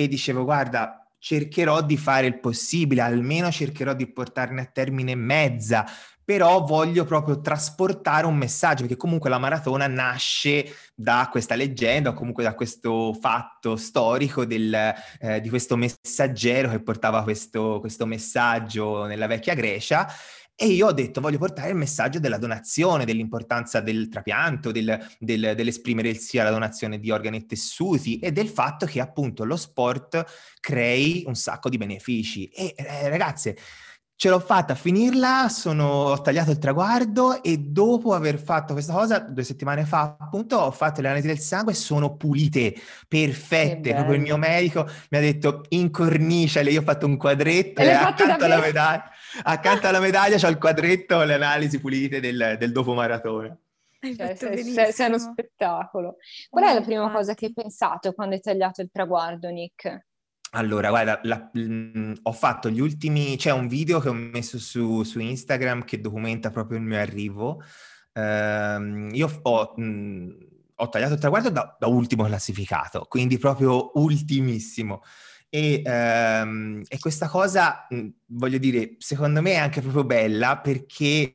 e 0.00 0.06
dicevo 0.06 0.44
guarda 0.44 1.04
cercherò 1.18 1.82
di 1.82 1.96
fare 1.96 2.28
il 2.28 2.38
possibile, 2.38 3.00
almeno 3.00 3.50
cercherò 3.50 3.92
di 3.94 4.06
portarne 4.06 4.60
a 4.60 4.70
termine 4.72 5.16
mezza, 5.16 5.84
però 6.24 6.62
voglio 6.62 7.04
proprio 7.04 7.40
trasportare 7.40 8.26
un 8.26 8.36
messaggio, 8.36 8.82
perché 8.82 8.96
comunque 8.96 9.28
la 9.28 9.38
maratona 9.38 9.88
nasce 9.88 10.72
da 10.94 11.26
questa 11.32 11.56
leggenda 11.56 12.10
o 12.10 12.12
comunque 12.12 12.44
da 12.44 12.54
questo 12.54 13.12
fatto 13.14 13.74
storico 13.74 14.44
del, 14.44 14.94
eh, 15.20 15.40
di 15.40 15.48
questo 15.48 15.76
messaggero 15.76 16.70
che 16.70 16.80
portava 16.80 17.24
questo, 17.24 17.78
questo 17.80 18.06
messaggio 18.06 19.06
nella 19.06 19.26
vecchia 19.26 19.54
Grecia 19.54 20.06
e 20.60 20.66
io 20.66 20.88
ho 20.88 20.92
detto, 20.92 21.20
voglio 21.20 21.38
portare 21.38 21.68
il 21.68 21.76
messaggio 21.76 22.18
della 22.18 22.36
donazione, 22.36 23.04
dell'importanza 23.04 23.78
del 23.78 24.08
trapianto, 24.08 24.72
del, 24.72 24.98
del, 25.20 25.52
dell'esprimere 25.54 26.14
sia 26.14 26.42
la 26.42 26.50
donazione 26.50 26.98
di 26.98 27.12
organi 27.12 27.36
e 27.36 27.46
tessuti 27.46 28.18
e 28.18 28.32
del 28.32 28.48
fatto 28.48 28.84
che 28.84 28.98
appunto 28.98 29.44
lo 29.44 29.54
sport 29.54 30.24
crei 30.58 31.22
un 31.28 31.36
sacco 31.36 31.68
di 31.68 31.76
benefici. 31.76 32.46
E 32.46 32.74
eh, 32.76 33.08
ragazze, 33.08 33.56
ce 34.18 34.28
l'ho 34.28 34.40
fatta 34.40 34.72
a 34.72 34.76
finirla, 34.76 35.48
sono, 35.48 35.86
ho 35.86 36.20
tagliato 36.20 36.50
il 36.50 36.58
traguardo 36.58 37.40
e 37.40 37.56
dopo 37.58 38.14
aver 38.14 38.40
fatto 38.40 38.72
questa 38.72 38.92
cosa, 38.92 39.20
due 39.20 39.44
settimane 39.44 39.84
fa 39.84 40.16
appunto, 40.18 40.56
ho 40.56 40.72
fatto 40.72 41.00
le 41.00 41.06
analisi 41.06 41.28
del 41.28 41.38
sangue 41.38 41.70
e 41.70 41.76
sono 41.76 42.16
pulite, 42.16 42.74
perfette. 43.06 43.94
Proprio 43.94 44.16
il 44.16 44.22
mio 44.22 44.36
medico 44.36 44.88
mi 45.10 45.18
ha 45.18 45.20
detto 45.20 45.66
incorniciale, 45.68 46.72
io 46.72 46.80
ho 46.80 46.84
fatto 46.84 47.06
un 47.06 47.16
quadretto 47.16 47.80
e, 47.80 47.84
e 47.84 47.90
accanto 47.92 48.44
alla 48.44 48.58
medaglia 48.58 49.04
accanto 49.44 49.86
alla 49.86 50.00
medaglia 50.00 50.36
c'ho 50.36 50.48
il 50.48 50.58
quadretto 50.58 51.22
le 51.22 51.34
analisi 51.34 51.78
pulite 51.78 52.18
del, 52.18 52.56
del 52.58 52.72
dopo 52.72 52.94
maratona. 52.94 53.56
Cioè, 54.00 54.34
sei, 54.34 54.64
sei, 54.64 54.92
sei, 54.92 55.06
uno 55.06 55.18
spettacolo. 55.18 56.16
Qual 56.48 56.64
è 56.64 56.74
la 56.74 56.80
prima 56.80 57.08
cosa 57.12 57.34
che 57.34 57.46
hai 57.46 57.52
pensato 57.52 58.12
quando 58.14 58.34
hai 58.34 58.40
tagliato 58.40 58.80
il 58.80 58.90
traguardo, 58.90 59.48
Nick? 59.48 60.06
Allora, 60.52 60.88
guarda, 60.88 61.20
la, 61.24 61.50
mh, 61.52 62.20
ho 62.22 62.32
fatto 62.32 62.70
gli 62.70 62.80
ultimi, 62.80 63.36
c'è 63.36 63.52
un 63.52 63.68
video 63.68 64.00
che 64.00 64.08
ho 64.08 64.14
messo 64.14 64.58
su, 64.58 65.02
su 65.02 65.20
Instagram 65.20 65.84
che 65.84 66.00
documenta 66.00 66.50
proprio 66.50 66.78
il 66.78 66.84
mio 66.84 66.98
arrivo. 66.98 67.62
Uh, 68.14 69.08
io 69.12 69.40
ho, 69.42 69.74
mh, 69.76 70.28
ho, 70.76 70.88
tagliato 70.88 71.14
il 71.14 71.20
traguardo 71.20 71.50
da, 71.50 71.76
da 71.78 71.86
ultimo 71.86 72.24
classificato, 72.24 73.06
quindi 73.08 73.36
proprio 73.38 73.90
ultimissimo. 73.94 75.02
E, 75.50 75.82
um, 75.84 76.82
e 76.86 76.98
questa 76.98 77.28
cosa, 77.28 77.86
mhmm, 77.88 78.08
voglio 78.28 78.58
dire, 78.58 78.96
secondo 78.98 79.42
me 79.42 79.52
è 79.52 79.56
anche 79.56 79.80
proprio 79.82 80.04
bella 80.04 80.58
perché 80.58 81.34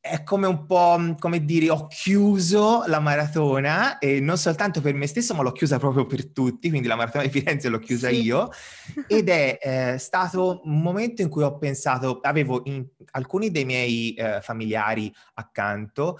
è 0.00 0.22
come 0.22 0.46
un 0.46 0.64
po', 0.64 0.96
mhmm, 0.98 1.18
come 1.18 1.44
dire, 1.44 1.68
ho 1.68 1.86
chiuso 1.86 2.84
la 2.86 3.00
maratona 3.00 3.98
e 3.98 4.18
non 4.18 4.38
soltanto 4.38 4.80
per 4.80 4.94
me 4.94 5.06
stesso, 5.06 5.34
ma 5.34 5.42
l'ho 5.42 5.52
chiusa 5.52 5.78
proprio 5.78 6.06
per 6.06 6.28
tutti, 6.28 6.70
quindi 6.70 6.88
la 6.88 6.96
maratona 6.96 7.24
di 7.24 7.30
Firenze 7.30 7.68
l'ho 7.68 7.78
chiusa 7.78 8.08
sì. 8.08 8.22
io 8.22 8.50
ed 9.06 9.28
è 9.28 9.58
eh, 9.60 9.98
stato 9.98 10.62
un 10.64 10.80
momento 10.80 11.20
in 11.20 11.28
cui 11.28 11.42
ho 11.42 11.58
pensato, 11.58 12.20
avevo 12.22 12.62
in, 12.64 12.86
alcuni 13.12 13.50
dei 13.50 13.66
miei 13.66 14.14
eh, 14.14 14.40
familiari 14.40 15.14
accanto 15.34 16.18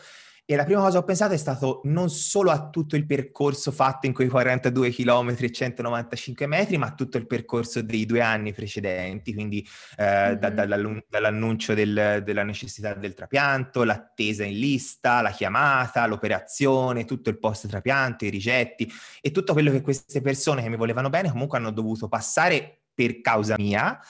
e 0.50 0.56
la 0.56 0.64
prima 0.64 0.80
cosa 0.80 0.94
che 0.94 0.98
ho 0.98 1.04
pensato 1.04 1.32
è 1.32 1.36
stato 1.36 1.80
non 1.84 2.10
solo 2.10 2.50
a 2.50 2.70
tutto 2.70 2.96
il 2.96 3.06
percorso 3.06 3.70
fatto 3.70 4.06
in 4.06 4.12
quei 4.12 4.26
42 4.26 4.90
km 4.90 5.36
e 5.38 5.52
195 5.52 6.46
metri, 6.48 6.76
ma 6.76 6.86
a 6.86 6.94
tutto 6.94 7.18
il 7.18 7.28
percorso 7.28 7.82
dei 7.82 8.04
due 8.04 8.20
anni 8.20 8.52
precedenti, 8.52 9.32
quindi 9.32 9.64
eh, 9.96 10.04
mm-hmm. 10.04 10.34
da, 10.34 10.66
dall'annuncio 11.08 11.72
del, 11.72 12.22
della 12.24 12.42
necessità 12.42 12.94
del 12.94 13.14
trapianto, 13.14 13.84
l'attesa 13.84 14.42
in 14.42 14.58
lista, 14.58 15.20
la 15.20 15.30
chiamata, 15.30 16.04
l'operazione, 16.06 17.04
tutto 17.04 17.30
il 17.30 17.38
post 17.38 17.68
trapianto, 17.68 18.24
i 18.24 18.30
rigetti 18.30 18.90
e 19.20 19.30
tutto 19.30 19.52
quello 19.52 19.70
che 19.70 19.82
queste 19.82 20.20
persone 20.20 20.62
che 20.62 20.68
mi 20.68 20.76
volevano 20.76 21.10
bene 21.10 21.30
comunque 21.30 21.58
hanno 21.58 21.70
dovuto 21.70 22.08
passare 22.08 22.86
per 22.92 23.20
causa 23.20 23.54
mia 23.56 24.00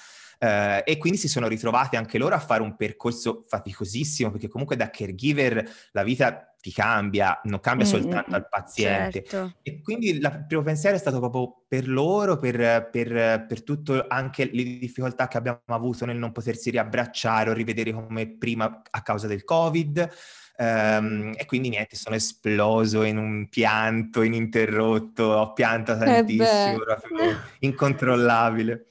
eh, 0.42 0.82
e 0.86 0.96
quindi 0.96 1.18
si 1.18 1.28
sono 1.28 1.48
ritrovate 1.48 1.98
anche 1.98 2.16
loro 2.16 2.34
a 2.34 2.38
fare 2.38 2.62
un 2.62 2.74
percorso 2.74 3.44
faticosissimo 3.46 4.30
perché 4.30 4.48
comunque 4.48 4.74
da 4.74 4.88
caregiver 4.88 5.70
la 5.92 6.02
vita 6.02 6.54
ti 6.58 6.72
cambia, 6.72 7.38
non 7.44 7.60
cambia 7.60 7.86
mm-hmm. 7.86 7.94
soltanto 8.00 8.34
al 8.34 8.48
paziente. 8.48 9.22
Certo. 9.22 9.56
E 9.62 9.82
quindi 9.82 10.10
il 10.10 10.44
primo 10.46 10.62
pensiero 10.62 10.96
è 10.96 10.98
stato 10.98 11.18
proprio 11.18 11.64
per 11.68 11.88
loro, 11.88 12.38
per, 12.38 12.88
per, 12.90 13.44
per 13.46 13.62
tutto 13.62 14.06
anche 14.08 14.48
le 14.50 14.62
difficoltà 14.62 15.28
che 15.28 15.36
abbiamo 15.36 15.60
avuto 15.66 16.06
nel 16.06 16.16
non 16.16 16.32
potersi 16.32 16.70
riabbracciare 16.70 17.50
o 17.50 17.54
rivedere 17.54 17.92
come 17.92 18.26
prima 18.28 18.82
a 18.90 19.02
causa 19.02 19.26
del 19.26 19.44
Covid. 19.44 20.10
Um, 20.56 21.32
e 21.36 21.46
quindi 21.46 21.70
niente, 21.70 21.96
sono 21.96 22.14
esploso 22.14 23.02
in 23.02 23.16
un 23.16 23.48
pianto 23.48 24.20
ininterrotto, 24.20 25.22
ho 25.24 25.52
pianto 25.54 25.92
eh 25.92 25.98
tantissimo, 25.98 26.78
incontrollabile. 27.60 28.86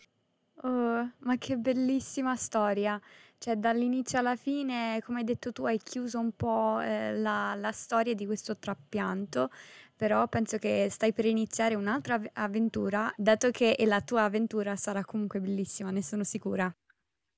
Ma 1.19 1.37
che 1.37 1.57
bellissima 1.57 2.35
storia. 2.35 2.99
Cioè, 3.37 3.55
dall'inizio 3.57 4.19
alla 4.19 4.35
fine, 4.35 5.01
come 5.03 5.19
hai 5.19 5.23
detto 5.25 5.51
tu, 5.51 5.63
hai 5.65 5.77
chiuso 5.77 6.19
un 6.19 6.31
po', 6.35 6.79
ehm, 6.79 7.21
la 7.21 7.55
la 7.55 7.71
storia 7.71 8.13
di 8.15 8.25
questo 8.25 8.57
trapianto, 8.57 9.49
però 9.95 10.27
penso 10.27 10.57
che 10.57 10.87
stai 10.89 11.13
per 11.13 11.25
iniziare 11.25 11.75
un'altra 11.75 12.15
av 12.15 12.27
avventura, 12.33 13.11
dato 13.17 13.49
che 13.51 13.75
la 13.85 14.01
tua 14.01 14.23
avventura 14.23 14.75
sarà 14.75 15.03
comunque 15.05 15.39
bellissima, 15.39 15.91
ne 15.91 16.01
sono 16.03 16.23
sicura. 16.23 16.73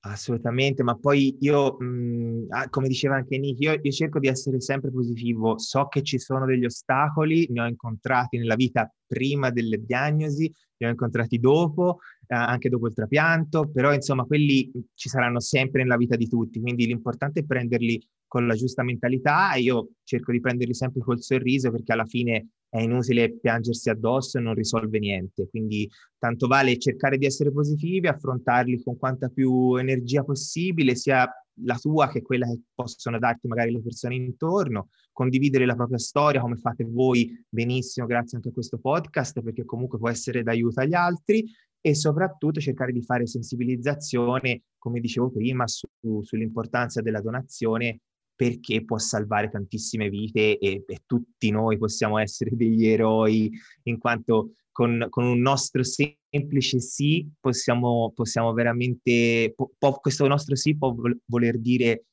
Assolutamente, 0.04 0.82
ma 0.82 0.96
poi 0.96 1.36
io, 1.40 1.76
mhmm, 1.78 2.46
ah, 2.48 2.68
come 2.70 2.88
diceva 2.88 3.14
anche 3.14 3.38
Nick, 3.38 3.60
io 3.60 3.78
io 3.80 3.90
cerco 3.92 4.18
di 4.18 4.26
essere 4.26 4.60
sempre 4.60 4.90
positivo. 4.90 5.58
So 5.58 5.86
che 5.86 6.02
ci 6.02 6.18
sono 6.18 6.44
degli 6.44 6.64
ostacoli, 6.64 7.46
ne 7.50 7.60
ho 7.60 7.66
incontrati 7.68 8.36
nella 8.36 8.56
vita 8.56 8.92
prima 9.06 9.50
delle 9.50 9.78
diagnosi, 9.84 10.52
li 10.78 10.86
ho 10.86 10.88
incontrati 10.90 11.38
dopo, 11.38 11.98
eh, 12.26 12.34
anche 12.34 12.68
dopo 12.68 12.88
il 12.88 12.94
trapianto, 12.94 13.70
però 13.70 13.92
insomma 13.94 14.24
quelli 14.24 14.72
ci 14.94 15.08
saranno 15.08 15.38
sempre 15.38 15.82
nella 15.82 15.96
vita 15.96 16.16
di 16.16 16.26
tutti, 16.26 16.60
quindi 16.60 16.84
l'importante 16.86 17.40
è 17.40 17.44
prenderli 17.44 18.04
con 18.32 18.46
la 18.46 18.54
giusta 18.54 18.82
mentalità 18.82 19.52
e 19.52 19.60
io 19.60 19.90
cerco 20.04 20.32
di 20.32 20.40
prenderli 20.40 20.72
sempre 20.72 21.02
col 21.02 21.20
sorriso 21.20 21.70
perché 21.70 21.92
alla 21.92 22.06
fine 22.06 22.52
è 22.70 22.80
inutile 22.80 23.38
piangersi 23.38 23.90
addosso 23.90 24.38
e 24.38 24.40
non 24.40 24.54
risolve 24.54 24.98
niente, 24.98 25.50
quindi 25.50 25.86
tanto 26.16 26.46
vale 26.46 26.78
cercare 26.78 27.18
di 27.18 27.26
essere 27.26 27.52
positivi, 27.52 28.06
affrontarli 28.06 28.82
con 28.82 28.96
quanta 28.96 29.28
più 29.28 29.76
energia 29.76 30.24
possibile, 30.24 30.96
sia 30.96 31.30
la 31.64 31.76
tua 31.76 32.08
che 32.08 32.22
quella 32.22 32.46
che 32.46 32.58
possono 32.74 33.18
darti 33.18 33.48
magari 33.48 33.70
le 33.70 33.82
persone 33.82 34.14
intorno, 34.14 34.88
condividere 35.12 35.66
la 35.66 35.74
propria 35.74 35.98
storia 35.98 36.40
come 36.40 36.56
fate 36.56 36.84
voi 36.84 37.44
benissimo 37.50 38.06
grazie 38.06 38.38
anche 38.38 38.48
a 38.48 38.52
questo 38.52 38.78
podcast 38.78 39.42
perché 39.42 39.66
comunque 39.66 39.98
può 39.98 40.08
essere 40.08 40.42
d'aiuto 40.42 40.80
agli 40.80 40.94
altri 40.94 41.44
e 41.82 41.94
soprattutto 41.94 42.60
cercare 42.60 42.92
di 42.92 43.02
fare 43.02 43.26
sensibilizzazione, 43.26 44.62
come 44.78 45.00
dicevo 45.00 45.30
prima, 45.30 45.66
su, 45.66 45.86
sull'importanza 46.22 47.02
della 47.02 47.20
donazione 47.20 48.00
perché 48.34 48.84
può 48.84 48.98
salvare 48.98 49.50
tantissime 49.50 50.08
vite 50.08 50.58
e, 50.58 50.84
e, 50.86 51.02
tutti 51.06 51.50
noi 51.50 51.78
possiamo 51.78 52.18
essere 52.18 52.50
degli 52.56 52.86
eroi 52.86 53.50
in 53.84 53.98
quanto 53.98 54.54
con, 54.72 55.06
con 55.10 55.24
un 55.24 55.40
nostro 55.40 55.82
semplice 55.84 56.80
sì 56.80 57.28
possiamo, 57.38 58.12
possiamo 58.14 58.52
veramente, 58.52 59.54
può, 59.54 60.00
questo 60.00 60.26
nostro 60.26 60.56
sì 60.56 60.76
può 60.76 60.94
voler 61.26 61.58
dire 61.58 62.04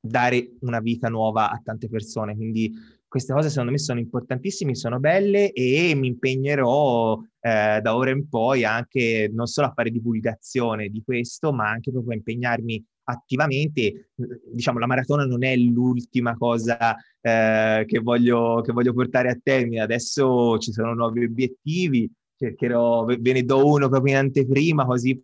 dare 0.00 0.52
una 0.60 0.80
vita 0.80 1.08
nuova 1.08 1.50
a 1.50 1.60
tante 1.62 1.88
persone, 1.88 2.34
quindi 2.34 2.72
queste 3.08 3.32
cose 3.32 3.48
secondo 3.48 3.70
me 3.70 3.78
sono 3.78 3.98
importantissime, 4.00 4.74
sono 4.74 4.98
belle 4.98 5.52
e 5.52 5.94
mi 5.94 6.08
impegnerò 6.08 7.18
eh, 7.40 7.80
da 7.80 7.96
ora 7.96 8.10
in 8.10 8.28
poi 8.28 8.64
anche 8.64 9.30
non 9.32 9.46
solo 9.46 9.68
a 9.68 9.72
fare 9.72 9.90
divulgazione 9.90 10.88
di 10.88 11.02
questo, 11.02 11.52
ma 11.52 11.70
anche 11.70 11.90
proprio 11.90 12.12
a 12.12 12.16
impegnarmi 12.16 12.84
attivamente. 13.08 14.10
Diciamo, 14.52 14.78
la 14.78 14.86
maratona 14.86 15.24
non 15.24 15.44
è 15.44 15.56
l'ultima 15.56 16.36
cosa 16.36 16.94
eh, 17.20 17.84
che, 17.86 17.98
voglio, 18.00 18.60
che 18.62 18.72
voglio 18.72 18.92
portare 18.92 19.30
a 19.30 19.38
termine, 19.42 19.80
adesso 19.80 20.58
ci 20.58 20.72
sono 20.72 20.94
nuovi 20.94 21.24
obiettivi, 21.24 22.10
cercherò, 22.36 23.04
ve 23.04 23.32
ne 23.32 23.42
do 23.42 23.66
uno 23.66 23.88
proprio 23.88 24.14
in 24.14 24.18
anteprima, 24.20 24.84
così 24.84 25.20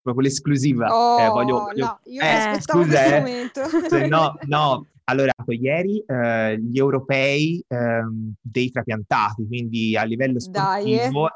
proprio 0.00 0.28
l'esclusiva. 0.28 0.88
Oh, 0.94 1.20
eh, 1.20 1.28
voglio, 1.28 1.58
voglio... 1.58 1.84
No, 1.84 2.00
io 2.04 2.22
eh, 2.22 2.26
aspettavo 2.26 2.82
scusa, 2.84 3.00
questo 3.00 3.14
eh. 3.14 3.18
momento. 3.18 4.06
no, 4.08 4.38
no, 4.46 4.86
allora, 5.04 5.32
ieri 5.48 6.02
eh, 6.06 6.60
gli 6.60 6.78
europei 6.78 7.64
eh, 7.66 8.02
dei 8.40 8.70
trapiantati, 8.70 9.46
quindi 9.46 9.96
a 9.96 10.02
livello 10.02 10.40
sportivo, 10.40 11.28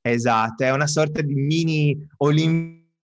Dai, 0.00 0.14
esatto, 0.14 0.64
è 0.64 0.70
una 0.70 0.86
sorta 0.86 1.20
di 1.20 1.34
mini 1.34 2.08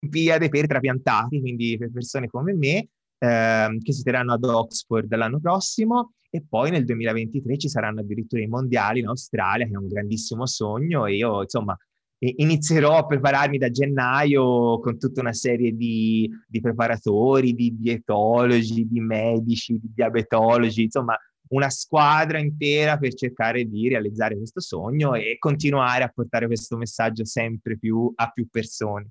Olimpiade 0.01 0.49
per 0.49 0.67
trapiantati, 0.67 1.39
quindi 1.39 1.77
per 1.77 1.91
persone 1.91 2.27
come 2.27 2.53
me, 2.53 2.87
eh, 3.17 3.77
che 3.81 3.93
si 3.93 4.03
terranno 4.03 4.33
ad 4.33 4.43
Oxford 4.43 5.13
l'anno 5.15 5.39
prossimo 5.39 6.13
e 6.29 6.43
poi 6.47 6.71
nel 6.71 6.85
2023 6.85 7.57
ci 7.57 7.69
saranno 7.69 7.99
addirittura 7.99 8.41
i 8.41 8.47
mondiali 8.47 8.99
in 8.99 9.07
Australia, 9.07 9.65
che 9.65 9.73
è 9.73 9.77
un 9.77 9.87
grandissimo 9.87 10.45
sogno 10.47 11.05
e 11.05 11.15
io, 11.15 11.41
insomma, 11.41 11.77
inizierò 12.17 12.97
a 12.97 13.05
prepararmi 13.05 13.57
da 13.57 13.69
gennaio 13.69 14.79
con 14.79 14.97
tutta 14.97 15.21
una 15.21 15.33
serie 15.33 15.75
di, 15.75 16.29
di 16.47 16.61
preparatori, 16.61 17.53
di 17.53 17.75
dietologi, 17.77 18.87
di 18.87 18.99
medici, 18.99 19.79
di 19.79 19.91
diabetologi, 19.93 20.83
insomma 20.83 21.17
una 21.49 21.69
squadra 21.69 22.39
intera 22.39 22.97
per 22.97 23.13
cercare 23.13 23.65
di 23.65 23.89
realizzare 23.89 24.37
questo 24.37 24.61
sogno 24.61 25.15
e 25.15 25.35
continuare 25.37 26.03
a 26.03 26.11
portare 26.13 26.45
questo 26.45 26.77
messaggio 26.77 27.25
sempre 27.25 27.77
più 27.77 28.11
a 28.15 28.29
più 28.29 28.47
persone. 28.49 29.09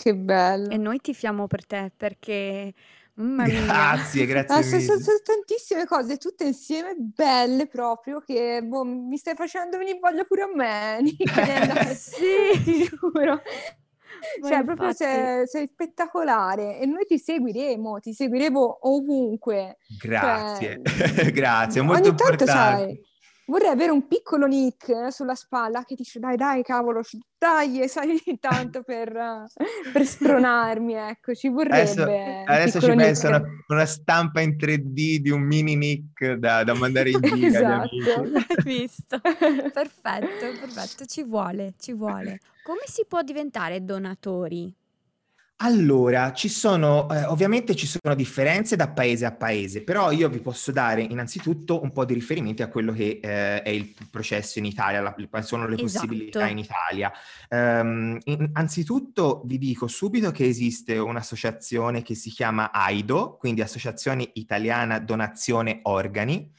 Che 0.00 0.14
bello. 0.14 0.70
E 0.70 0.76
noi 0.76 1.00
tifiamo 1.00 1.48
per 1.48 1.66
te 1.66 1.90
perché 1.96 2.72
Mamma 3.14 3.46
mia. 3.46 3.62
Grazie, 3.62 4.26
grazie 4.30 4.54
ah, 4.54 4.62
sono, 4.62 4.80
sono, 4.80 5.00
sono, 5.00 5.18
tantissime 5.24 5.86
cose 5.86 6.18
tutte 6.18 6.44
insieme 6.44 6.94
belle 6.96 7.66
proprio 7.66 8.20
che 8.20 8.62
boh, 8.62 8.84
mi 8.84 9.16
stai 9.16 9.34
facendo 9.34 9.76
venire 9.76 9.98
voglia 10.00 10.22
pure 10.22 10.42
a 10.42 10.50
me. 10.54 11.02
sì, 11.94 12.62
ti 12.62 12.84
giuro. 12.84 13.42
Ma 14.40 14.48
cioè, 14.48 14.58
infatti... 14.58 14.64
proprio 14.64 14.92
sei, 14.92 15.46
sei, 15.46 15.66
spettacolare 15.66 16.78
e 16.78 16.86
noi 16.86 17.04
ti 17.04 17.18
seguiremo, 17.18 17.98
ti 17.98 18.12
seguiremo 18.12 18.78
ovunque. 18.82 19.78
Grazie, 20.00 20.80
cioè, 20.84 21.30
grazie, 21.34 21.82
molto 21.82 22.02
ogni 22.02 22.10
importante. 22.10 22.44
Tanto, 22.44 22.84
sai, 22.84 23.00
vorrei 23.48 23.68
avere 23.68 23.90
un 23.90 24.06
piccolo 24.06 24.46
Nick 24.46 24.88
eh, 24.88 25.10
sulla 25.10 25.34
spalla 25.34 25.84
che 25.84 25.94
dice 25.94 26.18
dai 26.18 26.36
dai 26.36 26.62
cavolo 26.62 27.02
dai 27.36 27.88
sai 27.88 28.20
tanto 28.38 28.82
per, 28.82 29.46
per 29.92 30.04
spronarmi 30.04 30.94
ecco 30.94 31.34
ci 31.34 31.48
vorrebbe 31.48 31.80
adesso, 31.80 32.02
adesso 32.44 32.80
ci 32.80 32.94
penso 32.94 33.28
una, 33.28 33.42
una, 33.68 33.86
stampa 33.86 34.40
in 34.40 34.56
3D 34.58 35.16
di 35.16 35.30
un 35.30 35.40
mini 35.42 35.76
Nick 35.76 36.32
da, 36.34 36.62
da 36.62 36.74
mandare 36.74 37.10
in 37.10 37.20
giro 37.20 37.46
esatto. 37.46 38.22
hai 38.22 38.62
visto? 38.64 39.20
Perfetto 39.72 40.46
perfetto 40.60 41.04
ci 41.06 41.24
vuole 41.24 41.74
ci 41.78 41.92
vuole. 41.92 42.40
Come 42.62 42.82
si 42.84 43.04
può 43.08 43.22
diventare 43.22 43.82
donatori 43.82 44.72
allora, 45.60 46.32
ci 46.34 46.48
sono, 46.48 47.10
eh, 47.10 47.24
ovviamente 47.24 47.74
ci 47.74 47.88
sono 47.88 48.14
differenze 48.14 48.76
da 48.76 48.88
paese 48.90 49.24
a 49.24 49.32
paese, 49.32 49.82
però 49.82 50.12
io 50.12 50.28
vi 50.28 50.38
posso 50.38 50.70
dare 50.70 51.02
innanzitutto 51.02 51.82
un 51.82 51.90
po' 51.90 52.04
di 52.04 52.14
riferimenti 52.14 52.62
a 52.62 52.68
quello 52.68 52.92
che 52.92 53.18
eh, 53.20 53.62
è 53.62 53.68
il 53.68 53.92
processo 54.08 54.60
in 54.60 54.66
Italia, 54.66 55.00
la, 55.00 55.16
quali 55.28 55.44
sono 55.44 55.66
le 55.66 55.74
esatto. 55.74 56.06
possibilità 56.06 56.46
in 56.46 56.58
Italia. 56.58 57.12
Um, 57.48 58.18
in, 58.24 58.50
anzitutto 58.52 59.42
vi 59.46 59.58
dico 59.58 59.88
subito 59.88 60.30
che 60.30 60.44
esiste 60.44 60.96
un'associazione 60.96 62.02
che 62.02 62.14
si 62.14 62.30
chiama 62.30 62.70
AIDO, 62.70 63.36
quindi 63.36 63.60
Associazione 63.60 64.30
Italiana 64.34 65.00
Donazione 65.00 65.80
Organi, 65.82 66.52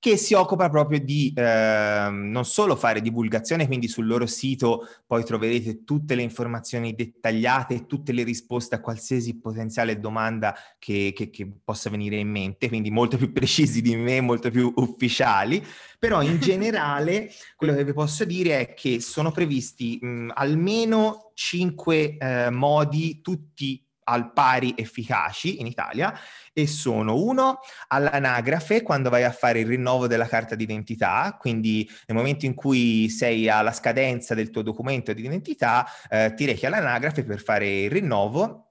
che 0.00 0.16
si 0.16 0.32
occupa 0.32 0.70
proprio 0.70 0.98
di 0.98 1.30
eh, 1.36 2.08
non 2.10 2.46
solo 2.46 2.74
fare 2.74 3.02
divulgazione, 3.02 3.66
quindi 3.66 3.86
sul 3.86 4.06
loro 4.06 4.26
sito 4.26 4.88
poi 5.06 5.22
troverete 5.24 5.84
tutte 5.84 6.14
le 6.14 6.22
informazioni 6.22 6.94
dettagliate 6.94 7.74
e 7.74 7.86
tutte 7.86 8.12
le 8.12 8.22
risposte 8.22 8.74
a 8.74 8.80
qualsiasi 8.80 9.38
potenziale 9.38 10.00
domanda 10.00 10.56
che, 10.78 11.12
che, 11.14 11.28
che, 11.28 11.46
possa 11.62 11.90
venire 11.90 12.16
in 12.16 12.30
mente, 12.30 12.68
quindi 12.68 12.90
molto 12.90 13.18
più 13.18 13.30
precisi 13.30 13.82
di 13.82 13.94
me, 13.94 14.22
molto 14.22 14.50
più 14.50 14.72
ufficiali, 14.76 15.62
però 15.98 16.22
in 16.22 16.38
generale 16.40 17.30
quello 17.54 17.74
che 17.74 17.84
vi 17.84 17.92
posso 17.92 18.24
dire 18.24 18.58
è 18.58 18.74
che 18.74 19.00
sono 19.00 19.30
previsti 19.30 19.98
mh, 20.00 20.30
almeno 20.32 21.32
cinque 21.34 22.16
eh, 22.16 22.48
modi, 22.48 23.20
tutti 23.20 23.84
al 24.10 24.32
pari 24.32 24.74
efficaci 24.76 25.60
in 25.60 25.66
Italia 25.66 26.12
e 26.52 26.66
sono 26.66 27.14
uno 27.16 27.60
all'anagrafe 27.88 28.82
quando 28.82 29.08
vai 29.08 29.22
a 29.22 29.30
fare 29.30 29.60
il 29.60 29.66
rinnovo 29.66 30.06
della 30.08 30.26
carta 30.26 30.56
d'identità, 30.56 31.36
quindi 31.38 31.88
nel 32.06 32.16
momento 32.16 32.44
in 32.44 32.54
cui 32.54 33.08
sei 33.08 33.48
alla 33.48 33.72
scadenza 33.72 34.34
del 34.34 34.50
tuo 34.50 34.62
documento 34.62 35.12
di 35.12 35.24
identità 35.24 35.86
eh, 36.08 36.34
ti 36.34 36.44
rechi 36.44 36.66
all'anagrafe 36.66 37.24
per 37.24 37.40
fare 37.40 37.82
il 37.82 37.90
rinnovo 37.90 38.70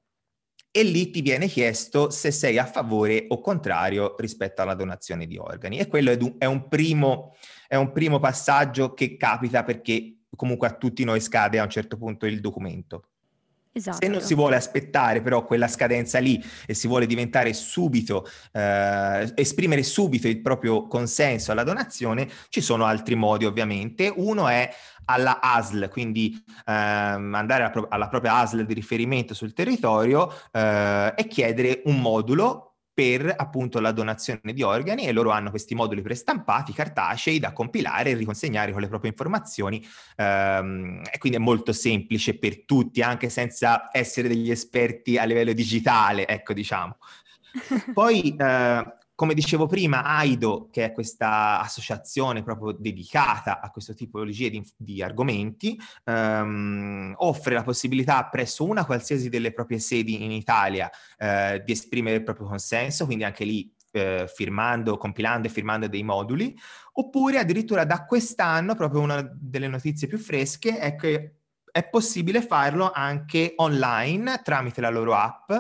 e 0.72 0.84
lì 0.84 1.10
ti 1.10 1.22
viene 1.22 1.48
chiesto 1.48 2.12
se 2.12 2.32
sei 2.32 2.60
a 2.60 2.66
favore 2.66 3.26
o 3.30 3.42
contrario 3.42 4.16
rispetto 4.20 4.62
alla 4.62 4.76
donazione 4.76 5.26
di 5.26 5.38
organi 5.38 5.80
e 5.80 5.88
quello 5.88 6.12
è 6.38 6.46
un, 6.46 6.68
primo, 6.68 7.36
è 7.68 7.76
un 7.76 7.92
primo 7.92 8.20
passaggio 8.20 8.94
che 8.94 9.18
capita 9.18 9.64
perché 9.64 10.20
comunque 10.36 10.68
a 10.68 10.76
tutti 10.76 11.04
noi 11.04 11.22
scade 11.22 11.58
a 11.60 11.64
un 11.64 11.70
certo 11.70 11.98
punto 11.98 12.26
il 12.26 12.40
documento. 12.40 13.09
Esatto. 13.80 13.98
Se 14.02 14.08
non 14.10 14.20
si 14.20 14.36
vuole 14.36 14.58
aspettare 14.58 15.22
però 15.22 15.46
quella 15.46 15.70
scadenza 15.70 16.20
lì 16.20 16.44
e 16.66 16.74
si 16.74 16.88
vuole 16.88 17.06
diventare 17.06 17.54
subito, 17.54 18.28
eh, 18.52 19.32
esprimere 19.36 19.84
subito 19.84 20.28
il 20.28 20.42
proprio 20.42 20.86
consenso 20.88 21.54
alla 21.54 21.64
donazione, 21.64 22.28
ci 22.50 22.60
sono 22.60 22.84
altri 22.84 23.16
modi 23.16 23.46
ovviamente. 23.46 24.12
Uno 24.14 24.50
è 24.50 24.70
alla 25.06 25.40
ASL, 25.42 25.88
quindi 25.90 26.44
ehm, 26.66 27.34
andare 27.34 27.64
alla, 27.64 27.70
pro- 27.70 27.88
alla, 27.90 28.10
propria 28.10 28.36
ASL 28.36 28.66
di 28.66 28.74
riferimento 28.74 29.34
sul 29.34 29.54
territorio 29.54 30.32
eh, 30.52 31.14
e 31.16 31.28
chiedere 31.28 31.82
un 31.86 32.02
modulo 32.02 32.69
per 33.00 33.34
appunto 33.38 33.80
la 33.80 33.94
donazione 33.94 34.52
di 34.52 34.62
organi 34.62 35.06
e 35.06 35.14
loro 35.14 35.30
hanno 35.30 35.52
questi 35.52 35.74
moduli 35.74 36.02
prestampati, 36.02 36.74
cartacei, 36.74 37.40
da 37.40 37.54
compilare 37.54 38.10
e 38.10 38.14
riconsegnare 38.16 38.74
con 38.74 38.82
le 38.82 38.90
proprie 38.90 39.12
informazioni 39.12 39.82
ehm, 40.18 41.04
e 41.10 41.18
quindi 41.18 41.38
è 41.38 41.42
molto 41.42 41.72
semplice 41.72 42.38
per 42.38 42.66
tutti, 42.66 43.02
anche 43.02 43.30
senza 43.30 43.88
essere 43.94 44.28
degli 44.28 44.52
esperti 44.52 45.18
a 45.18 45.24
livello 45.24 45.54
digitale, 45.54 46.28
ecco 46.28 46.52
diciamo. 46.52 46.98
Poi 47.94 48.36
eh, 48.38 48.98
come 49.20 49.34
dicevo 49.34 49.68
prima, 49.68 50.06
AIDO, 50.06 50.70
che 50.72 50.86
è 50.86 50.92
questa 50.94 51.60
associazione 51.60 52.42
proprio 52.42 52.72
dedicata 52.72 53.60
a 53.60 53.70
questa 53.70 53.94
tipologia 53.94 54.48
di, 54.48 54.66
di 54.78 55.04
argomenti, 55.04 55.78
ehm, 56.06 57.16
offre 57.18 57.54
la 57.54 57.64
possibilità 57.64 58.30
presso 58.30 58.64
una 58.64 58.86
qualsiasi 58.86 59.28
delle 59.28 59.52
proprie 59.52 59.80
sedi 59.80 60.24
in 60.24 60.32
Italia 60.32 60.90
eh, 61.18 61.62
di 61.66 61.74
esprimere 61.74 62.16
il 62.16 62.24
proprio 62.24 62.48
consenso, 62.48 63.06
quindi 63.06 63.26
anche 63.26 63.44
lì 63.44 63.70
eh, 63.92 64.26
firmando, 64.34 64.96
compilando 64.96 65.48
e 65.48 65.52
firmando 65.52 65.90
dei 65.90 66.04
moduli, 66.04 66.58
oppure 66.94 67.40
addirittura 67.40 67.84
da 67.84 68.06
quest'anno, 68.06 68.74
proprio 68.74 69.02
una 69.02 69.22
delle 69.22 69.68
notizie 69.68 70.08
più 70.08 70.18
fresche, 70.18 70.78
è 70.78 70.96
che 70.96 71.39
è 71.72 71.88
possibile 71.88 72.42
farlo 72.42 72.92
anche 72.94 73.54
online 73.58 74.42
tramite 74.44 74.82
la 74.82 74.90
loro 74.90 75.16
app, 75.16 75.52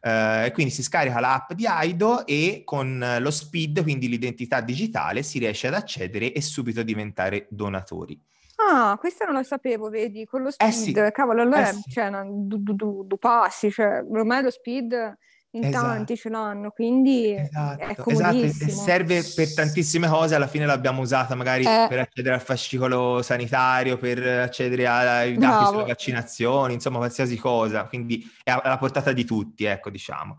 eh, 0.00 0.50
quindi 0.52 0.72
si 0.72 0.82
scarica 0.82 1.20
l'app 1.20 1.52
di 1.52 1.66
Aido 1.66 2.26
e 2.26 2.62
con 2.64 3.16
lo 3.20 3.30
speed, 3.30 3.82
quindi 3.82 4.08
l'identità 4.08 4.60
digitale, 4.60 5.22
si 5.22 5.38
riesce 5.38 5.66
ad 5.68 5.74
accedere 5.74 6.32
e 6.32 6.40
subito 6.40 6.82
diventare 6.82 7.46
donatori. 7.50 8.20
Ah, 8.60 8.96
questa 8.98 9.24
non 9.24 9.34
la 9.34 9.44
sapevo, 9.44 9.88
vedi, 9.88 10.26
con 10.26 10.42
lo 10.42 10.50
speed, 10.50 10.70
eh 10.70 10.74
sì. 10.74 10.92
cavolo, 11.12 11.42
allora, 11.42 11.68
eh 11.68 11.74
sì. 11.74 11.90
cioè, 11.90 12.10
du, 12.10 12.58
du, 12.60 13.04
du, 13.06 13.16
passi, 13.16 13.70
cioè, 13.70 14.04
ormai 14.08 14.42
lo 14.42 14.50
speed 14.50 15.16
in 15.58 15.64
esatto. 15.64 15.86
tanti 15.86 16.16
ce 16.16 16.28
l'hanno, 16.28 16.70
quindi 16.70 17.34
esatto, 17.34 17.82
è 17.84 17.94
comodissimo. 17.96 18.70
Esatto. 18.70 18.84
serve 18.84 19.22
per 19.34 19.54
tantissime 19.54 20.08
cose, 20.08 20.34
alla 20.34 20.46
fine 20.46 20.66
l'abbiamo 20.66 21.02
usata 21.02 21.34
magari 21.34 21.64
eh. 21.64 21.86
per 21.88 21.98
accedere 21.98 22.34
al 22.34 22.40
fascicolo 22.40 23.22
sanitario, 23.22 23.96
per 23.96 24.26
accedere 24.26 24.86
ai 24.86 25.36
dati 25.36 25.46
Bravo. 25.46 25.66
sulle 25.72 25.84
vaccinazioni, 25.86 26.74
insomma 26.74 26.98
qualsiasi 26.98 27.36
cosa, 27.36 27.84
quindi 27.84 28.28
è 28.42 28.50
alla 28.50 28.78
portata 28.78 29.12
di 29.12 29.24
tutti, 29.24 29.64
ecco 29.64 29.90
diciamo. 29.90 30.38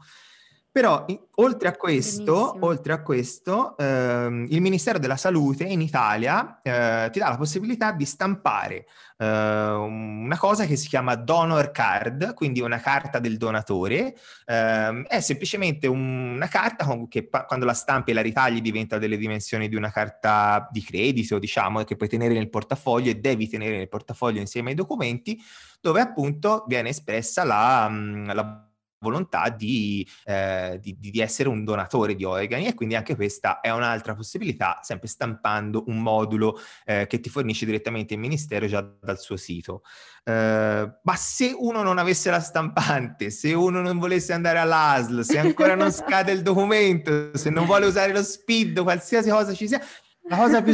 Però 0.71 1.03
oltre 1.36 1.67
a 1.67 1.75
questo, 1.75 2.55
oltre 2.60 2.93
a 2.93 3.01
questo 3.01 3.75
ehm, 3.75 4.45
il 4.49 4.62
Ministero 4.62 4.99
della 4.99 5.17
Salute 5.17 5.63
in 5.63 5.82
Italia 5.82 6.62
eh, 6.62 7.10
ti 7.12 7.17
dà 7.17 7.29
la 7.29 7.38
possibilità 7.38 7.91
di 7.91 8.05
stampare 8.05 8.86
eh, 9.17 9.25
una 9.25 10.38
cosa 10.38 10.67
che 10.67 10.75
si 10.75 10.88
chiama 10.88 11.15
donor 11.15 11.71
card, 11.71 12.36
quindi 12.36 12.62
una 12.62 12.79
carta 12.79 13.17
del 13.17 13.38
donatore. 13.38 14.15
Eh, 14.45 15.03
è 15.08 15.19
semplicemente 15.21 15.88
un, 15.88 16.36
una 16.36 16.47
carta 16.47 16.86
che 17.10 17.27
pa- 17.27 17.45
quando 17.45 17.65
la 17.65 17.73
stampi 17.73 18.12
e 18.12 18.13
la 18.13 18.21
ritagli 18.21 18.62
diventa 18.62 18.99
delle 18.99 19.17
dimensioni 19.17 19.69
di 19.69 19.75
una 19.75 19.89
carta 19.89 20.69
di 20.71 20.84
credito, 20.84 21.39
diciamo, 21.39 21.84
che 21.84 21.95
puoi 21.95 22.10
tenere 22.10 22.36
nel 22.36 22.49
portafoglio 22.49 23.10
e 23.10 23.15
devi 23.15 23.49
tenere 23.49 23.75
nel 23.77 23.89
portafoglio 23.89 24.39
insieme 24.39 24.69
ai 24.69 24.75
documenti, 24.75 25.41
dove 25.82 25.99
appunto 25.99 26.63
viene 26.67 26.89
espressa 26.89 27.43
la, 27.43 27.89
la 28.34 28.68
volontà 28.99 29.49
di, 29.49 30.07
eh, 30.25 30.77
di, 30.81 30.97
di, 30.99 31.19
essere 31.19 31.49
un 31.49 31.63
donatore 31.63 32.15
di 32.15 32.23
organi 32.23 32.67
e 32.67 32.73
quindi 32.73 32.95
anche 32.95 33.15
questa 33.15 33.62
è 33.62 33.69
un'altra 33.69 34.13
possibilità, 34.13 34.79
sempre 34.81 35.07
stampando 35.07 35.85
un 35.88 36.01
modulo 36.01 36.59
eh, 36.85 37.07
che 37.07 37.19
ti 37.19 37.29
fornisce 37.29 37.65
direttamente 37.65 38.13
il 38.13 38.19
Ministero 38.19 38.67
già 38.67 38.81
dal 38.81 39.19
suo 39.19 39.38
sito. 39.38 39.81
Eh, 40.23 40.99
ma 41.01 41.15
se 41.15 41.55
uno 41.57 41.81
non 41.81 41.97
avesse 41.97 42.29
la 42.29 42.41
stampante, 42.41 43.29
se 43.29 43.53
uno 43.53 43.81
non 43.81 43.97
volesse 43.97 44.33
andare 44.33 44.59
all'ASL, 44.59 45.23
se 45.23 45.39
ancora 45.39 45.75
non 45.75 45.91
scade 45.93 46.31
il 46.31 46.41
documento, 46.41 47.35
se 47.38 47.49
non 47.49 47.65
vuole 47.65 47.85
usare 47.85 48.12
lo 48.12 48.23
SPID, 48.23 48.81
qualsiasi 48.81 49.29
cosa 49.29 49.53
ci 49.53 49.67
sia, 49.67 49.81
la 50.27 50.38
cosa 50.38 50.62
più 50.62 50.73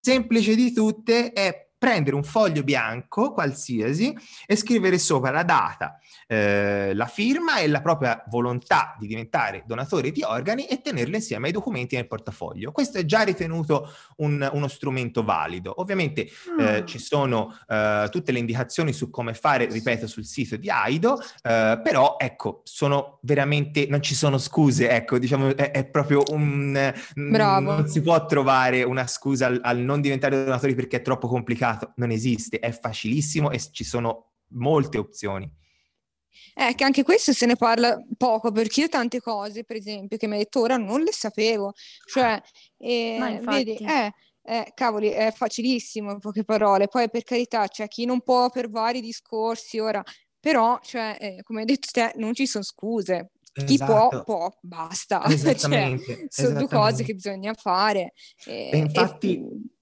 semplice 0.00 0.54
di 0.54 0.72
tutte 0.72 1.32
è 1.32 1.63
prendere 1.84 2.16
un 2.16 2.24
foglio 2.24 2.62
bianco 2.62 3.32
qualsiasi 3.32 4.16
e 4.46 4.56
scrivere 4.56 4.96
sopra 4.96 5.30
la 5.30 5.42
data, 5.42 5.98
eh, 6.26 6.94
la 6.94 7.04
firma 7.04 7.58
e 7.58 7.68
la 7.68 7.82
propria 7.82 8.24
volontà 8.28 8.96
di 8.98 9.06
diventare 9.06 9.64
donatore 9.66 10.10
di 10.10 10.22
organi 10.22 10.64
e 10.64 10.80
tenerle 10.80 11.16
insieme 11.16 11.48
ai 11.48 11.52
documenti 11.52 11.94
nel 11.96 12.06
portafoglio. 12.06 12.72
Questo 12.72 12.96
è 12.96 13.04
già 13.04 13.20
ritenuto 13.20 13.92
un, 14.16 14.48
uno 14.50 14.66
strumento 14.68 15.22
valido. 15.24 15.78
Ovviamente 15.78 16.22
eh, 16.58 16.80
mm. 16.80 16.86
ci 16.86 16.98
sono 16.98 17.54
eh, 17.68 18.08
tutte 18.10 18.32
le 18.32 18.38
indicazioni 18.38 18.94
su 18.94 19.10
come 19.10 19.34
fare, 19.34 19.66
ripeto, 19.66 20.06
sul 20.06 20.24
sito 20.24 20.56
di 20.56 20.70
Aido, 20.70 21.20
eh, 21.42 21.78
però 21.84 22.16
ecco, 22.18 22.62
sono 22.64 23.18
veramente, 23.20 23.88
non 23.90 24.00
ci 24.00 24.14
sono 24.14 24.38
scuse, 24.38 24.88
ecco, 24.88 25.18
diciamo, 25.18 25.54
è, 25.54 25.70
è 25.70 25.84
proprio 25.84 26.22
un... 26.30 26.94
Bravo. 27.14 27.72
Non 27.72 27.88
si 27.88 28.00
può 28.00 28.24
trovare 28.24 28.82
una 28.84 29.06
scusa 29.06 29.48
al, 29.48 29.60
al 29.62 29.76
non 29.80 30.00
diventare 30.00 30.42
donatori 30.42 30.74
perché 30.74 30.96
è 30.96 31.02
troppo 31.02 31.28
complicato 31.28 31.72
complicato, 31.74 31.92
non 31.96 32.10
esiste, 32.10 32.58
è 32.58 32.72
facilissimo 32.72 33.50
e 33.50 33.58
ci 33.58 33.84
sono 33.84 34.32
molte 34.48 34.98
opzioni. 34.98 35.50
Eh, 36.54 36.74
che 36.74 36.84
anche 36.84 37.02
questo 37.02 37.32
se 37.32 37.46
ne 37.46 37.56
parla 37.56 37.96
poco, 38.16 38.50
perché 38.50 38.82
io 38.82 38.88
tante 38.88 39.20
cose, 39.20 39.64
per 39.64 39.76
esempio, 39.76 40.16
che 40.16 40.26
mi 40.26 40.34
hai 40.34 40.40
detto 40.40 40.60
ora 40.60 40.76
non 40.76 41.02
le 41.02 41.12
sapevo. 41.12 41.72
Cioè, 42.06 42.40
eh, 42.78 43.40
vedi, 43.42 43.74
eh, 43.76 44.12
eh, 44.42 44.72
cavoli, 44.74 45.08
è 45.08 45.32
facilissimo 45.32 46.12
in 46.12 46.18
poche 46.18 46.44
parole. 46.44 46.88
Poi 46.88 47.08
per 47.10 47.22
carità, 47.22 47.66
c'è 47.68 47.88
chi 47.88 48.04
non 48.04 48.20
può 48.22 48.50
per 48.50 48.68
vari 48.70 49.00
discorsi 49.00 49.78
ora, 49.78 50.02
però, 50.38 50.78
cioè, 50.82 51.16
eh, 51.20 51.42
come 51.42 51.60
hai 51.60 51.66
detto 51.66 51.88
te, 51.90 52.12
non 52.16 52.34
ci 52.34 52.46
sono 52.46 52.64
scuse. 52.64 53.30
Chi 53.54 53.78
può, 53.78 54.08
esatto. 54.08 54.22
può, 54.24 54.58
basta. 54.60 55.22
cioè, 55.54 55.96
sono 56.28 56.58
due 56.58 56.68
cose 56.68 57.04
che 57.04 57.14
bisogna 57.14 57.54
fare. 57.54 58.12
E, 58.44 58.76
infatti... 58.76 59.38
E 59.38 59.73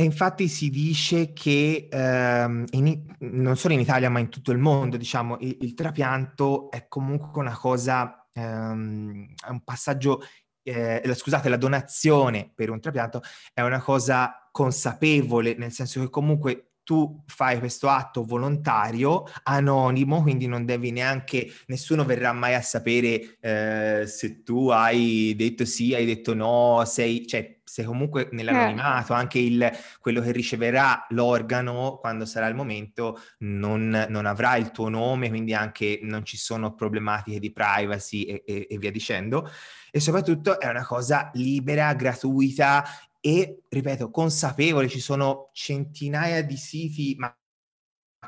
e 0.00 0.04
infatti 0.04 0.46
si 0.46 0.70
dice 0.70 1.32
che 1.32 1.88
ehm, 1.90 2.66
in, 2.70 3.16
non 3.18 3.56
solo 3.56 3.74
in 3.74 3.80
Italia 3.80 4.08
ma 4.08 4.20
in 4.20 4.28
tutto 4.28 4.52
il 4.52 4.58
mondo, 4.58 4.96
diciamo, 4.96 5.38
il, 5.40 5.56
il 5.62 5.74
trapianto 5.74 6.70
è 6.70 6.86
comunque 6.86 7.40
una 7.40 7.56
cosa, 7.56 8.28
ehm, 8.32 9.34
è 9.44 9.50
un 9.50 9.64
passaggio, 9.64 10.20
eh, 10.62 11.02
scusate, 11.12 11.48
la 11.48 11.56
donazione 11.56 12.48
per 12.54 12.70
un 12.70 12.78
trapianto 12.78 13.22
è 13.52 13.62
una 13.62 13.80
cosa 13.80 14.48
consapevole, 14.52 15.56
nel 15.56 15.72
senso 15.72 15.98
che 15.98 16.10
comunque 16.10 16.67
tu 16.88 17.22
fai 17.26 17.58
questo 17.58 17.90
atto 17.90 18.24
volontario, 18.24 19.24
anonimo, 19.42 20.22
quindi 20.22 20.46
non 20.46 20.64
devi 20.64 20.90
neanche, 20.90 21.52
nessuno 21.66 22.06
verrà 22.06 22.32
mai 22.32 22.54
a 22.54 22.62
sapere 22.62 23.36
eh, 23.40 24.04
se 24.06 24.42
tu 24.42 24.70
hai 24.70 25.34
detto 25.36 25.66
sì, 25.66 25.92
hai 25.92 26.06
detto 26.06 26.32
no, 26.32 26.82
sei, 26.86 27.26
cioè, 27.26 27.58
sei 27.62 27.84
comunque 27.84 28.30
nell'anonimato, 28.32 29.12
anche 29.12 29.38
il, 29.38 29.70
quello 30.00 30.22
che 30.22 30.32
riceverà 30.32 31.04
l'organo 31.10 31.98
quando 32.00 32.24
sarà 32.24 32.46
il 32.46 32.54
momento 32.54 33.20
non, 33.40 34.06
non, 34.08 34.24
avrà 34.24 34.56
il 34.56 34.70
tuo 34.70 34.88
nome, 34.88 35.28
quindi 35.28 35.52
anche 35.52 36.00
non 36.04 36.24
ci 36.24 36.38
sono 36.38 36.72
problematiche 36.74 37.38
di 37.38 37.52
privacy 37.52 38.22
e, 38.22 38.44
e, 38.46 38.66
e 38.70 38.78
via 38.78 38.90
dicendo. 38.90 39.46
E 39.90 40.00
soprattutto 40.00 40.58
è 40.60 40.68
una 40.68 40.84
cosa 40.84 41.30
libera, 41.34 41.92
gratuita 41.94 42.84
e, 43.20 43.62
ripeto, 43.68 44.10
consapevole, 44.10 44.88
ci 44.88 45.00
sono 45.00 45.50
centinaia 45.52 46.42
di 46.42 46.56
siti, 46.56 47.14
ma 47.18 47.34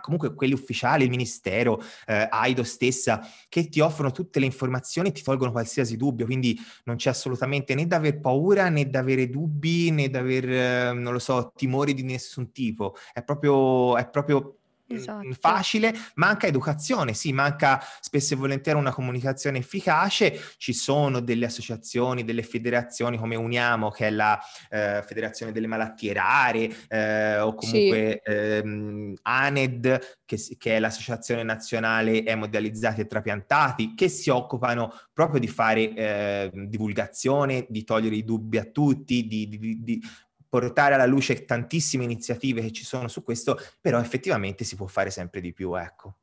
comunque 0.01 0.35
quelli 0.35 0.53
ufficiali, 0.53 1.05
il 1.05 1.11
Ministero, 1.11 1.83
eh, 2.07 2.29
AIDO 2.31 2.63
stessa, 2.63 3.21
che 3.49 3.69
ti 3.69 3.81
offrono 3.81 4.13
tutte 4.13 4.39
le 4.39 4.47
informazioni 4.47 5.09
e 5.09 5.13
ti 5.13 5.23
tolgono 5.23 5.51
qualsiasi 5.51 5.97
dubbio, 5.97 6.27
quindi 6.27 6.59
non 6.85 6.97
c'è 6.97 7.11
assolutamente 7.11 7.75
né 7.75 7.87
da 7.87 7.97
aver 7.97 8.21
paura, 8.21 8.69
né 8.69 8.89
da 8.89 9.01
avere 9.01 9.29
dubbi, 9.29 9.91
né 9.91 10.09
da 10.09 10.21
aver, 10.21 10.51
eh, 10.51 10.93
non 10.93 11.13
lo 11.13 11.19
so, 11.19 11.53
timori 11.55 11.95
di 11.95 12.03
nessun 12.03 12.53
tipo, 12.53 12.95
è 13.13 13.23
proprio, 13.23 13.97
è 13.97 14.09
proprio 14.09 14.60
esatto. 14.95 15.29
facile, 15.39 15.95
manca 16.15 16.47
educazione, 16.47 17.15
sì, 17.15 17.33
manca 17.33 17.83
spesso 18.01 18.35
e 18.35 18.37
volentieri 18.37 18.79
una 18.79 18.93
comunicazione 18.93 19.59
efficace, 19.59 20.39
ci 20.57 20.73
sono 20.73 21.21
delle 21.21 21.47
associazioni, 21.47 22.25
delle 22.25 22.43
federazioni 22.43 23.19
come 23.19 23.37
Uniamo, 23.37 23.91
che 23.91 24.09
è 24.09 24.11
la 24.11 24.39
eh, 24.71 25.03
federazione 25.07 25.53
delle 25.53 25.67
malattie 25.67 26.13
rare, 26.13 26.71
eh, 26.89 27.39
o 27.39 27.55
comunque 27.55 28.23
sì. 28.25 28.33
ehm, 28.33 29.15
ANED, 29.23 30.19
che, 30.25 30.39
che, 30.59 30.77
è 30.77 30.79
l'associazione 30.79 31.43
nazionale 31.43 32.25
emodializzati 32.25 33.01
e 33.01 33.07
trapiantati, 33.07 33.95
che 33.95 34.09
si 34.09 34.31
occupano 34.31 34.93
proprio 35.13 35.41
di 35.41 35.49
fare 35.49 35.95
eh, 35.95 36.51
divulgazione, 36.53 37.67
di 37.69 37.85
togliere 37.85 38.17
i 38.17 38.25
dubbi 38.25 38.59
a 38.59 38.65
tutti, 38.65 39.27
di, 39.27 39.49
di, 39.49 39.83
di 39.83 40.03
portare 40.51 40.95
alla 40.95 41.07
luce 41.07 41.47
tantissime 41.47 42.05
iniziative 42.05 42.61
che 42.61 42.73
ci 42.73 42.85
sono 42.85 43.09
su 43.09 43.23
questo, 43.23 43.57
però 43.81 44.01
effettivamente 44.01 44.65
si 44.65 44.77
può 44.77 44.87
fare 44.87 45.11
sempre 45.11 45.41
di 45.41 45.53
più, 45.55 45.75
ecco. 45.75 46.17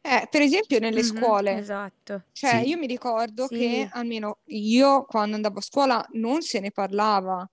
Eh, 0.00 0.26
per 0.30 0.40
esempio 0.40 0.78
nelle 0.78 1.02
mm-hmm, 1.02 1.16
scuole, 1.16 1.58
esatto. 1.58 2.24
Cioè, 2.32 2.62
sì. 2.62 2.68
io 2.68 2.78
mi 2.78 2.86
ricordo 2.86 3.46
sì. 3.48 3.58
che 3.58 3.88
almeno 3.92 4.38
io 4.46 5.04
quando 5.04 5.36
andavo 5.36 5.58
a 5.58 5.62
scuola 5.62 6.06
non 6.12 6.42
se 6.42 6.60
ne 6.60 6.70
parlava 6.70 7.48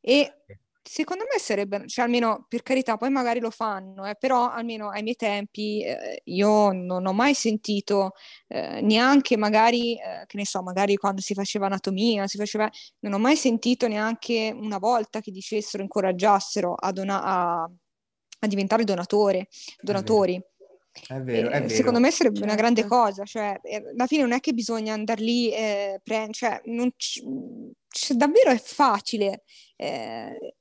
e 0.00 0.42
Secondo 0.90 1.24
me 1.30 1.38
sarebbe, 1.38 1.86
cioè 1.86 2.06
almeno 2.06 2.46
per 2.48 2.62
carità, 2.62 2.96
poi 2.96 3.10
magari 3.10 3.40
lo 3.40 3.50
fanno, 3.50 4.06
eh, 4.06 4.14
però 4.18 4.50
almeno 4.50 4.88
ai 4.88 5.02
miei 5.02 5.16
tempi 5.16 5.84
eh, 5.84 6.22
io 6.24 6.72
non 6.72 7.04
ho 7.04 7.12
mai 7.12 7.34
sentito 7.34 8.12
eh, 8.46 8.80
neanche 8.80 9.36
magari, 9.36 9.98
eh, 9.98 10.24
che 10.26 10.38
ne 10.38 10.46
so, 10.46 10.62
magari 10.62 10.96
quando 10.96 11.20
si 11.20 11.34
faceva 11.34 11.66
anatomia, 11.66 12.26
si 12.26 12.38
faceva, 12.38 12.70
non 13.00 13.12
ho 13.12 13.18
mai 13.18 13.36
sentito 13.36 13.86
neanche 13.86 14.50
una 14.58 14.78
volta 14.78 15.20
che 15.20 15.30
dicessero, 15.30 15.82
incoraggiassero 15.82 16.72
a, 16.72 16.90
dona- 16.90 17.22
a, 17.22 17.62
a 17.62 18.46
diventare 18.46 18.84
donatore, 18.84 19.48
donatori. 19.82 20.42
È 21.06 21.20
vero, 21.20 21.50
è 21.50 21.60
vero. 21.60 21.68
Secondo 21.68 22.00
me 22.00 22.10
sarebbe 22.10 22.38
certo. 22.38 22.50
una 22.50 22.60
grande 22.60 22.80
certo. 22.80 22.96
cosa, 22.96 23.24
cioè, 23.24 23.58
eh, 23.62 23.90
alla 23.94 24.06
fine 24.06 24.22
non 24.22 24.32
è 24.32 24.40
che 24.40 24.54
bisogna 24.54 24.94
andare 24.94 25.22
lì 25.22 25.52
e 25.52 26.00
prendere, 26.02 26.32
cioè, 26.32 26.60
non 26.64 26.90
c- 26.96 27.22
cioè, 27.88 28.16
davvero 28.16 28.50
è 28.50 28.58
facile. 28.58 29.42
Eh, 29.76 30.56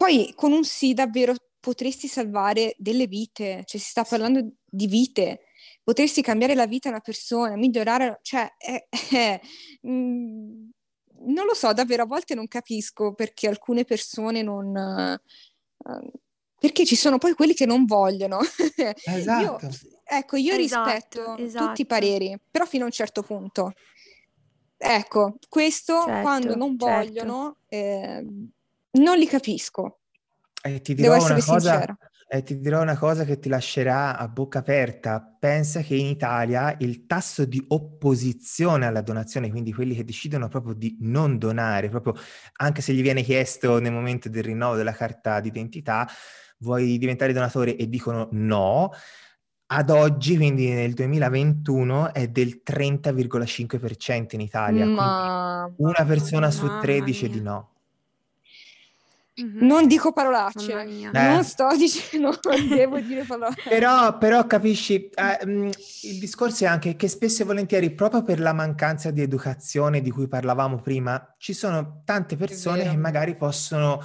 poi 0.00 0.32
con 0.34 0.52
un 0.52 0.64
sì 0.64 0.94
davvero 0.94 1.34
potresti 1.60 2.08
salvare 2.08 2.74
delle 2.78 3.06
vite, 3.06 3.64
cioè 3.66 3.78
si 3.78 3.90
sta 3.90 4.02
parlando 4.02 4.52
di 4.64 4.86
vite, 4.86 5.40
potresti 5.84 6.22
cambiare 6.22 6.54
la 6.54 6.66
vita 6.66 6.88
a 6.88 6.92
una 6.92 7.00
persona, 7.00 7.54
migliorare, 7.54 8.18
cioè 8.22 8.50
è, 8.56 8.88
è, 8.88 9.38
mm, 9.86 10.70
non 11.26 11.44
lo 11.44 11.52
so, 11.52 11.74
davvero 11.74 12.04
a 12.04 12.06
volte 12.06 12.34
non 12.34 12.48
capisco 12.48 13.12
perché 13.12 13.46
alcune 13.46 13.84
persone 13.84 14.40
non... 14.40 15.20
Uh, 15.76 16.10
perché 16.58 16.86
ci 16.86 16.96
sono 16.96 17.18
poi 17.18 17.34
quelli 17.34 17.52
che 17.52 17.66
non 17.66 17.84
vogliono. 17.84 18.38
Esatto. 19.04 19.42
io, 19.42 19.58
ecco, 20.04 20.36
io 20.36 20.54
esatto, 20.54 20.90
rispetto 20.90 21.36
esatto. 21.36 21.66
tutti 21.66 21.82
i 21.82 21.86
pareri, 21.86 22.40
però 22.50 22.64
fino 22.64 22.84
a 22.84 22.86
un 22.86 22.92
certo 22.92 23.22
punto. 23.22 23.74
Ecco, 24.78 25.36
questo 25.50 26.04
certo, 26.06 26.20
quando 26.22 26.56
non 26.56 26.78
certo. 26.78 26.86
vogliono... 26.86 27.56
Eh, 27.68 28.24
non 28.92 29.18
li 29.18 29.26
capisco. 29.26 30.00
E 30.62 30.80
ti 30.80 30.94
dirò 30.94 31.14
Devo 31.14 31.24
una 31.24 31.34
cosa, 31.34 31.72
sincera. 31.72 31.98
E 32.32 32.42
ti 32.42 32.60
dirò 32.60 32.80
una 32.80 32.96
cosa 32.96 33.24
che 33.24 33.38
ti 33.38 33.48
lascerà 33.48 34.16
a 34.16 34.28
bocca 34.28 34.60
aperta. 34.60 35.36
Pensa 35.38 35.80
che 35.80 35.96
in 35.96 36.06
Italia 36.06 36.76
il 36.78 37.06
tasso 37.06 37.44
di 37.44 37.64
opposizione 37.68 38.86
alla 38.86 39.00
donazione, 39.00 39.50
quindi 39.50 39.72
quelli 39.72 39.96
che 39.96 40.04
decidono 40.04 40.46
proprio 40.48 40.74
di 40.74 40.96
non 41.00 41.38
donare, 41.38 41.88
proprio 41.88 42.14
anche 42.58 42.82
se 42.82 42.92
gli 42.92 43.02
viene 43.02 43.22
chiesto 43.22 43.80
nel 43.80 43.92
momento 43.92 44.28
del 44.28 44.44
rinnovo 44.44 44.76
della 44.76 44.92
carta 44.92 45.40
d'identità, 45.40 46.08
vuoi 46.58 46.98
diventare 46.98 47.32
donatore 47.32 47.74
e 47.74 47.88
dicono 47.88 48.28
no, 48.32 48.90
ad 49.72 49.90
oggi, 49.90 50.36
quindi 50.36 50.68
nel 50.68 50.94
2021, 50.94 52.12
è 52.12 52.28
del 52.28 52.62
30,5% 52.64 54.34
in 54.34 54.40
Italia. 54.40 54.84
Ma... 54.84 55.72
Una 55.76 56.04
persona 56.04 56.50
su 56.50 56.66
tre 56.80 57.02
dice 57.02 57.28
di 57.28 57.40
no. 57.40 57.69
Mm-hmm. 59.42 59.66
Non 59.66 59.86
dico 59.86 60.12
parolacce, 60.12 60.72
eh. 60.72 61.10
non 61.12 61.44
sto 61.44 61.68
dicendo, 61.76 62.38
non 62.42 62.68
devo 62.68 63.00
dire 63.00 63.24
parolacce. 63.24 63.68
Però, 63.68 64.18
però 64.18 64.46
capisci, 64.46 65.08
eh, 65.08 65.46
mm, 65.46 65.70
il 66.02 66.18
discorso 66.18 66.64
è 66.64 66.66
anche 66.66 66.96
che 66.96 67.08
spesso 67.08 67.42
e 67.42 67.44
volentieri, 67.44 67.90
proprio 67.92 68.22
per 68.22 68.40
la 68.40 68.52
mancanza 68.52 69.10
di 69.10 69.22
educazione 69.22 70.00
di 70.00 70.10
cui 70.10 70.28
parlavamo 70.28 70.80
prima, 70.80 71.34
ci 71.38 71.52
sono 71.52 72.02
tante 72.04 72.36
persone 72.36 72.88
che 72.88 72.96
magari 72.96 73.36
possono 73.36 74.02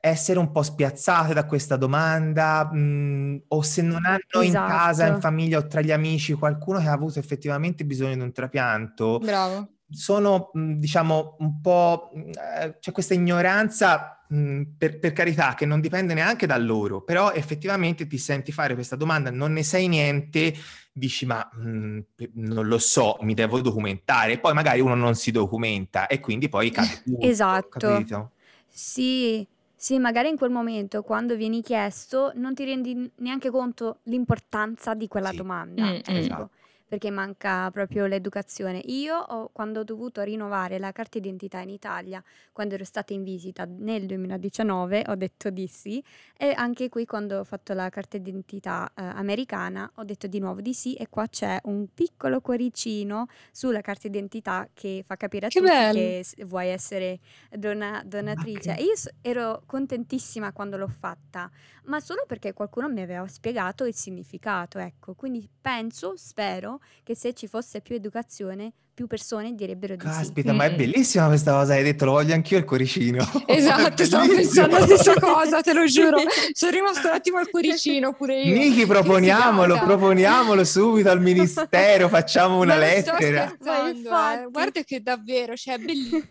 essere 0.00 0.38
un 0.38 0.52
po' 0.52 0.62
spiazzate 0.62 1.34
da 1.34 1.46
questa 1.46 1.76
domanda 1.76 2.68
mh, 2.70 2.78
mm, 2.78 3.36
o 3.48 3.62
se 3.62 3.82
non 3.82 4.04
hanno 4.04 4.18
esatto. 4.18 4.42
in 4.42 4.52
casa, 4.52 5.02
in 5.02 5.08
esatto. 5.08 5.20
famiglia 5.20 5.58
o 5.58 5.66
tra 5.66 5.80
gli 5.80 5.90
amici 5.90 6.32
qualcuno 6.34 6.78
che 6.78 6.86
ha 6.86 6.92
avuto 6.92 7.18
effettivamente 7.18 7.84
bisogno 7.84 8.14
di 8.14 8.20
un 8.20 8.32
trapianto. 8.32 9.18
Bravo. 9.18 9.75
Sono, 9.90 10.50
diciamo, 10.52 11.36
un 11.40 11.60
po'... 11.60 12.10
Eh, 12.12 12.78
c'è 12.78 12.92
questa 12.92 13.14
ignoranza 13.14 14.16
per, 14.28 14.98
per, 14.98 15.12
carità, 15.12 15.54
che 15.54 15.66
non 15.66 15.80
dipende 15.80 16.14
neanche 16.14 16.46
da 16.46 16.56
loro, 16.56 17.02
però 17.02 17.32
effettivamente 17.32 18.06
ti 18.06 18.18
senti 18.18 18.50
fare 18.50 18.74
questa 18.74 18.96
domanda, 18.96 19.30
non 19.30 19.52
ne 19.52 19.62
sai 19.62 19.86
niente, 19.86 20.52
dici 20.92 21.26
ma 21.26 21.48
mh, 21.52 21.98
non 22.34 22.66
lo 22.66 22.78
so, 22.78 23.18
mi 23.20 23.34
devo 23.34 23.60
documentare, 23.60 24.32
e 24.32 24.38
poi 24.38 24.52
magari 24.52 24.80
uno 24.80 24.94
non 24.94 25.14
si 25.14 25.30
documenta 25.30 26.06
e 26.06 26.18
quindi 26.18 26.48
poi 26.48 26.70
cade 26.70 27.02
tutto, 27.04 27.24
Esatto. 27.24 27.78
Capito? 27.78 28.32
Sì, 28.68 29.46
sì, 29.76 29.98
magari 29.98 30.28
in 30.28 30.36
quel 30.36 30.50
momento, 30.50 31.02
quando 31.02 31.36
vieni 31.36 31.62
chiesto, 31.62 32.32
non 32.34 32.54
ti 32.54 32.64
rendi 32.64 33.10
neanche 33.18 33.50
conto 33.50 33.98
l'importanza 34.04 34.94
di 34.94 35.06
quella 35.06 35.30
sì. 35.30 35.36
domanda. 35.36 35.84
Mm, 35.84 35.94
ecco. 35.94 36.10
esatto 36.10 36.50
perché 36.86 37.10
manca 37.10 37.70
proprio 37.70 38.06
l'educazione. 38.06 38.78
Io 38.86 39.16
ho, 39.16 39.48
quando 39.52 39.80
ho 39.80 39.84
dovuto 39.84 40.22
rinnovare 40.22 40.78
la 40.78 40.92
carta 40.92 41.18
d'identità 41.18 41.60
in 41.60 41.70
Italia, 41.70 42.22
quando 42.52 42.74
ero 42.74 42.84
stata 42.84 43.12
in 43.12 43.22
visita 43.22 43.64
nel 43.66 44.06
2019, 44.06 45.04
ho 45.08 45.14
detto 45.16 45.50
di 45.50 45.66
sì 45.66 46.02
e 46.36 46.52
anche 46.54 46.88
qui 46.88 47.04
quando 47.04 47.40
ho 47.40 47.44
fatto 47.44 47.72
la 47.72 47.88
carta 47.88 48.18
d'identità 48.18 48.90
eh, 48.94 49.02
americana 49.02 49.90
ho 49.94 50.04
detto 50.04 50.26
di 50.26 50.38
nuovo 50.38 50.60
di 50.60 50.74
sì 50.74 50.94
e 50.94 51.08
qua 51.08 51.26
c'è 51.26 51.58
un 51.64 51.86
piccolo 51.92 52.40
cuoricino 52.40 53.26
sulla 53.50 53.80
carta 53.80 54.08
d'identità 54.08 54.68
che 54.72 55.02
fa 55.06 55.16
capire 55.16 55.46
a 55.46 55.48
che 55.48 55.58
tutti 55.58 55.68
bello. 55.68 55.98
che 55.98 56.24
vuoi 56.44 56.68
essere 56.68 57.18
dona- 57.50 58.02
donatrice. 58.04 58.72
Okay. 58.72 58.82
E 58.82 58.82
io 58.84 58.94
ero 59.22 59.62
contentissima 59.66 60.52
quando 60.52 60.76
l'ho 60.76 60.88
fatta, 60.88 61.50
ma 61.84 62.00
solo 62.00 62.24
perché 62.26 62.52
qualcuno 62.52 62.88
mi 62.88 63.00
aveva 63.00 63.26
spiegato 63.26 63.84
il 63.84 63.94
significato, 63.94 64.78
ecco. 64.78 65.14
Quindi 65.14 65.48
penso, 65.60 66.14
spero 66.16 66.75
che 67.02 67.14
se 67.14 67.32
ci 67.32 67.46
fosse 67.46 67.80
più 67.80 67.94
educazione, 67.94 68.72
più 68.96 69.06
persone 69.06 69.54
direbbero 69.54 69.94
di 69.94 70.02
Caspita, 70.02 70.22
sì. 70.22 70.32
Caspita, 70.32 70.52
ma 70.54 70.64
è 70.64 70.72
mm. 70.72 70.76
bellissima 70.76 71.26
questa 71.26 71.52
cosa, 71.52 71.74
hai 71.74 71.82
detto, 71.82 72.06
lo 72.06 72.12
voglio 72.12 72.32
anch'io 72.32 72.56
il 72.56 72.64
cuoricino. 72.64 73.44
Esatto, 73.46 74.04
stavo 74.06 74.34
pensando 74.34 74.78
la 74.78 74.84
stessa 74.86 75.14
cosa, 75.20 75.60
te 75.60 75.74
lo 75.74 75.84
giuro. 75.84 76.16
Sono 76.52 76.72
rimasto 76.72 77.08
un 77.08 77.14
attimo 77.14 77.38
al 77.38 77.50
cuoricino 77.50 78.14
pure 78.14 78.40
io. 78.40 78.56
Niki, 78.56 78.86
proponiamolo, 78.86 79.78
proponiamolo 79.84 80.64
subito 80.64 81.10
al 81.10 81.20
ministero, 81.20 82.08
facciamo 82.08 82.58
una 82.58 82.76
lettera. 82.76 83.52
Eh. 83.52 84.02
Guarda 84.50 84.82
che 84.82 85.02
davvero, 85.02 85.54
cioè, 85.56 85.74
è 85.74 85.78
bellissimo 85.78 86.22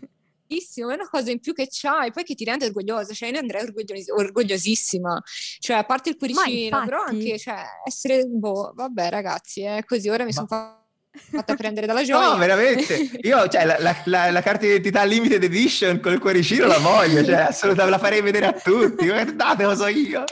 bellissimo, 0.48 0.90
è 0.90 0.94
una 0.96 1.10
cosa 1.10 1.32
in 1.32 1.40
più 1.40 1.54
che 1.54 1.68
c'hai, 1.70 2.12
poi 2.12 2.24
che 2.24 2.36
ti 2.36 2.44
rende 2.44 2.66
orgogliosa, 2.66 3.14
cioè 3.14 3.30
io 3.30 3.40
andrei 3.40 3.64
orgoglios- 3.64 4.10
orgogliosissima, 4.10 5.22
cioè 5.60 5.78
a 5.78 5.84
parte 5.86 6.10
il 6.10 6.18
cuoricino, 6.18 6.84
però 6.86 7.04
anche, 7.04 7.38
cioè, 7.38 7.64
essere, 7.84 8.26
boh, 8.26 8.72
vabbè 8.76 9.10
ragazzi, 9.10 9.62
è 9.62 9.84
così, 9.86 10.10
ora 10.10 10.24
mi 10.24 10.34
sono 10.34 10.48
fatta 10.48 10.85
fatta 11.16 11.56
prendere 11.56 11.86
dalla 11.86 12.04
gioia. 12.04 12.30
No, 12.30 12.38
veramente. 12.38 12.94
Io, 13.22 13.48
cioè, 13.48 13.66
la, 13.66 13.78
la, 13.80 13.96
la, 14.06 14.32
la, 14.32 14.42
carta 14.42 14.66
d'identità 14.66 15.04
limited 15.04 15.44
edition 15.44 16.00
col 16.00 16.20
cuoricino 16.20 16.66
la 16.66 16.78
voglio, 16.78 17.24
cioè, 17.24 17.36
assolutamente 17.50 17.98
la 17.98 18.04
farei 18.04 18.22
vedere 18.22 18.48
a 18.48 18.54
tutti. 18.54 19.08
Guardate, 19.08 19.64
lo 19.64 19.76
so 19.76 19.88
io. 19.88 20.24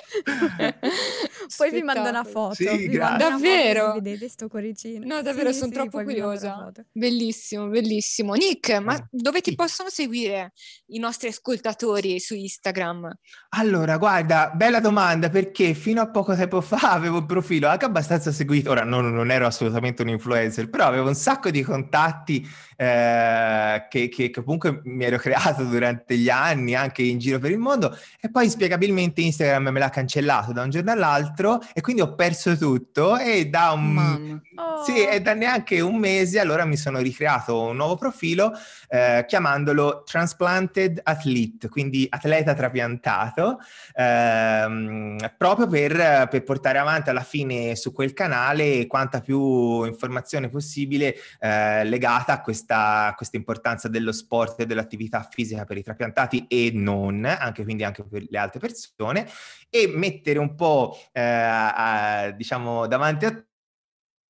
Poi 1.57 1.71
vi 1.71 1.81
mando 1.81 2.09
una 2.09 2.23
foto. 2.23 2.55
Sì, 2.55 2.89
davvero. 2.89 3.87
Foto, 3.87 4.01
vedete 4.01 4.29
sto 4.29 4.47
cuoricino. 4.47 5.05
No, 5.05 5.21
davvero, 5.21 5.51
sì, 5.51 5.59
sono 5.59 5.71
sì, 5.71 5.77
troppo 5.77 6.03
curiosa. 6.03 6.71
Bellissimo, 6.91 7.67
bellissimo. 7.67 8.33
Nick, 8.33 8.79
ma 8.79 8.95
eh, 8.95 9.05
dove 9.09 9.41
ti 9.41 9.55
possono 9.55 9.89
seguire 9.89 10.53
i 10.87 10.99
nostri 10.99 11.29
ascoltatori 11.29 12.19
su 12.19 12.35
Instagram? 12.35 13.11
Allora, 13.49 13.97
guarda, 13.97 14.51
bella 14.53 14.79
domanda, 14.79 15.29
perché 15.29 15.73
fino 15.73 16.01
a 16.01 16.09
poco 16.09 16.35
tempo 16.35 16.61
fa 16.61 16.91
avevo 16.91 17.19
un 17.19 17.25
profilo 17.25 17.67
anche 17.67 17.85
abbastanza 17.85 18.31
seguito. 18.31 18.71
Ora, 18.71 18.83
non, 18.83 19.13
non 19.13 19.31
ero 19.31 19.45
assolutamente 19.45 20.01
un 20.01 20.09
influencer, 20.09 20.69
però 20.73 20.87
avevo 20.87 21.07
un 21.07 21.13
sacco 21.13 21.51
di 21.51 21.61
contatti 21.61 22.49
eh, 22.83 23.87
che, 23.87 24.09
che, 24.09 24.29
comunque 24.29 24.81
mi 24.83 25.05
ero 25.05 25.15
creato 25.17 25.63
durante 25.63 26.17
gli 26.17 26.29
anni, 26.29 26.75
anche 26.75 27.01
in 27.01 27.17
giro 27.17 27.39
per 27.39 27.51
il 27.51 27.57
mondo, 27.57 27.97
e 28.19 28.29
poi 28.29 28.49
spiegabilmente 28.49 29.21
Instagram 29.21 29.69
me 29.69 29.79
l'ha 29.79 29.89
cancellato 29.89 30.51
da 30.51 30.63
un 30.63 30.69
giorno 30.69 30.91
all'altro 30.91 31.61
e 31.73 31.81
quindi 31.81 32.01
ho 32.01 32.13
perso 32.15 32.57
tutto 32.57 33.17
e 33.17 33.47
da 33.47 33.71
un... 33.71 34.41
Oh. 34.55 34.83
Sì, 34.83 35.05
e 35.05 35.21
da 35.21 35.33
neanche 35.33 35.79
un 35.79 35.95
mese 35.95 36.39
allora 36.39 36.65
mi 36.65 36.77
sono 36.77 36.99
ricreato 36.99 37.69
un 37.69 37.77
nuovo 37.77 37.95
profilo 37.95 38.51
eh, 38.89 39.25
chiamandolo 39.27 40.03
Transplanted 40.05 40.99
Athlete, 41.01 41.69
quindi 41.69 42.05
atleta 42.09 42.53
trapiantato, 42.53 43.57
ehm, 43.95 45.17
proprio 45.37 45.67
per, 45.67 46.27
per, 46.29 46.43
portare 46.43 46.77
avanti 46.77 47.09
alla 47.09 47.23
fine 47.23 47.75
su 47.75 47.91
quel 47.91 48.13
canale 48.13 48.85
quanta 48.85 49.21
più 49.21 49.83
informazione 49.85 50.49
possibile 50.49 51.15
eh, 51.39 51.83
legata 51.85 52.33
a 52.33 52.41
questa, 52.41 52.72
questa 53.15 53.37
importanza 53.37 53.87
dello 53.87 54.11
sport 54.11 54.61
e 54.61 54.65
dell'attività 54.65 55.27
fisica 55.29 55.65
per 55.65 55.77
i 55.77 55.83
trapiantati 55.83 56.45
e 56.47 56.71
non, 56.73 57.25
anche 57.25 57.63
quindi 57.63 57.83
anche 57.83 58.03
per 58.03 58.25
le 58.27 58.37
altre 58.37 58.59
persone, 58.59 59.27
e 59.69 59.87
mettere 59.87 60.39
un 60.39 60.55
po' 60.55 60.97
eh, 61.11 61.21
a, 61.21 62.31
diciamo 62.31 62.87
davanti 62.87 63.25
a 63.25 63.45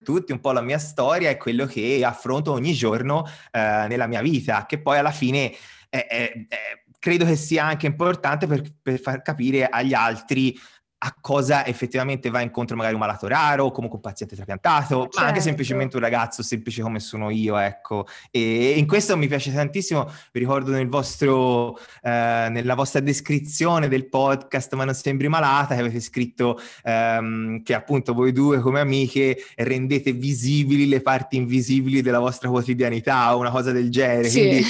tutti 0.03 0.31
un 0.31 0.39
po' 0.39 0.51
la 0.51 0.61
mia 0.61 0.77
storia 0.77 1.29
e 1.29 1.37
quello 1.37 1.65
che 1.65 2.03
affronto 2.05 2.51
ogni 2.51 2.73
giorno 2.73 3.25
eh, 3.51 3.85
nella 3.87 4.07
mia 4.07 4.21
vita, 4.21 4.65
che 4.65 4.81
poi 4.81 4.97
alla 4.97 5.11
fine 5.11 5.51
è, 5.89 6.05
è, 6.07 6.45
è, 6.47 6.83
credo 6.99 7.25
che 7.25 7.35
sia 7.35 7.65
anche 7.65 7.85
importante 7.85 8.47
per, 8.47 8.63
per 8.81 8.99
far 8.99 9.21
capire 9.21 9.67
agli 9.67 9.93
altri 9.93 10.57
a 11.05 11.15
cosa 11.19 11.65
effettivamente 11.65 12.29
va 12.29 12.39
incontro 12.39 12.77
magari 12.77 12.93
un 12.93 13.01
malato 13.01 13.27
raro 13.27 13.65
o 13.65 13.71
comunque 13.71 13.97
un 13.97 14.03
paziente 14.03 14.35
trapiantato, 14.35 15.01
certo. 15.01 15.09
ma 15.15 15.21
anche 15.21 15.25
certo. 15.25 15.41
semplicemente 15.41 15.97
un 15.97 16.01
ragazzo 16.01 16.41
semplice 16.43 16.81
come 16.81 17.01
sono 17.01 17.29
io, 17.29 17.57
ecco. 17.57 18.07
E 18.31 18.75
in 18.77 18.87
questo 18.87 19.17
mi 19.17 19.27
piace 19.27 19.53
tantissimo, 19.53 20.09
vi 20.31 20.39
ricordo 20.39 20.71
nel 20.71 20.87
vostro, 20.87 21.77
eh, 22.01 22.47
nella 22.49 22.73
vostra 22.75 23.01
descrizione 23.01 23.89
del 23.89 24.07
podcast 24.07 24.75
Ma 24.75 24.85
non 24.85 24.93
sembri 24.93 25.27
malata, 25.27 25.75
che 25.75 25.81
avete 25.81 25.99
scritto 25.99 26.57
ehm, 26.83 27.63
che 27.63 27.73
appunto 27.73 28.13
voi 28.13 28.31
due 28.31 28.59
come 28.59 28.79
amiche 28.79 29.37
rendete 29.55 30.13
visibili 30.13 30.87
le 30.87 31.01
parti 31.01 31.35
invisibili 31.35 32.01
della 32.01 32.19
vostra 32.19 32.47
quotidianità 32.47 33.35
o 33.35 33.39
una 33.39 33.51
cosa 33.51 33.73
del 33.73 33.91
genere. 33.91 34.29
Sì. 34.29 34.39
Quindi 34.39 34.65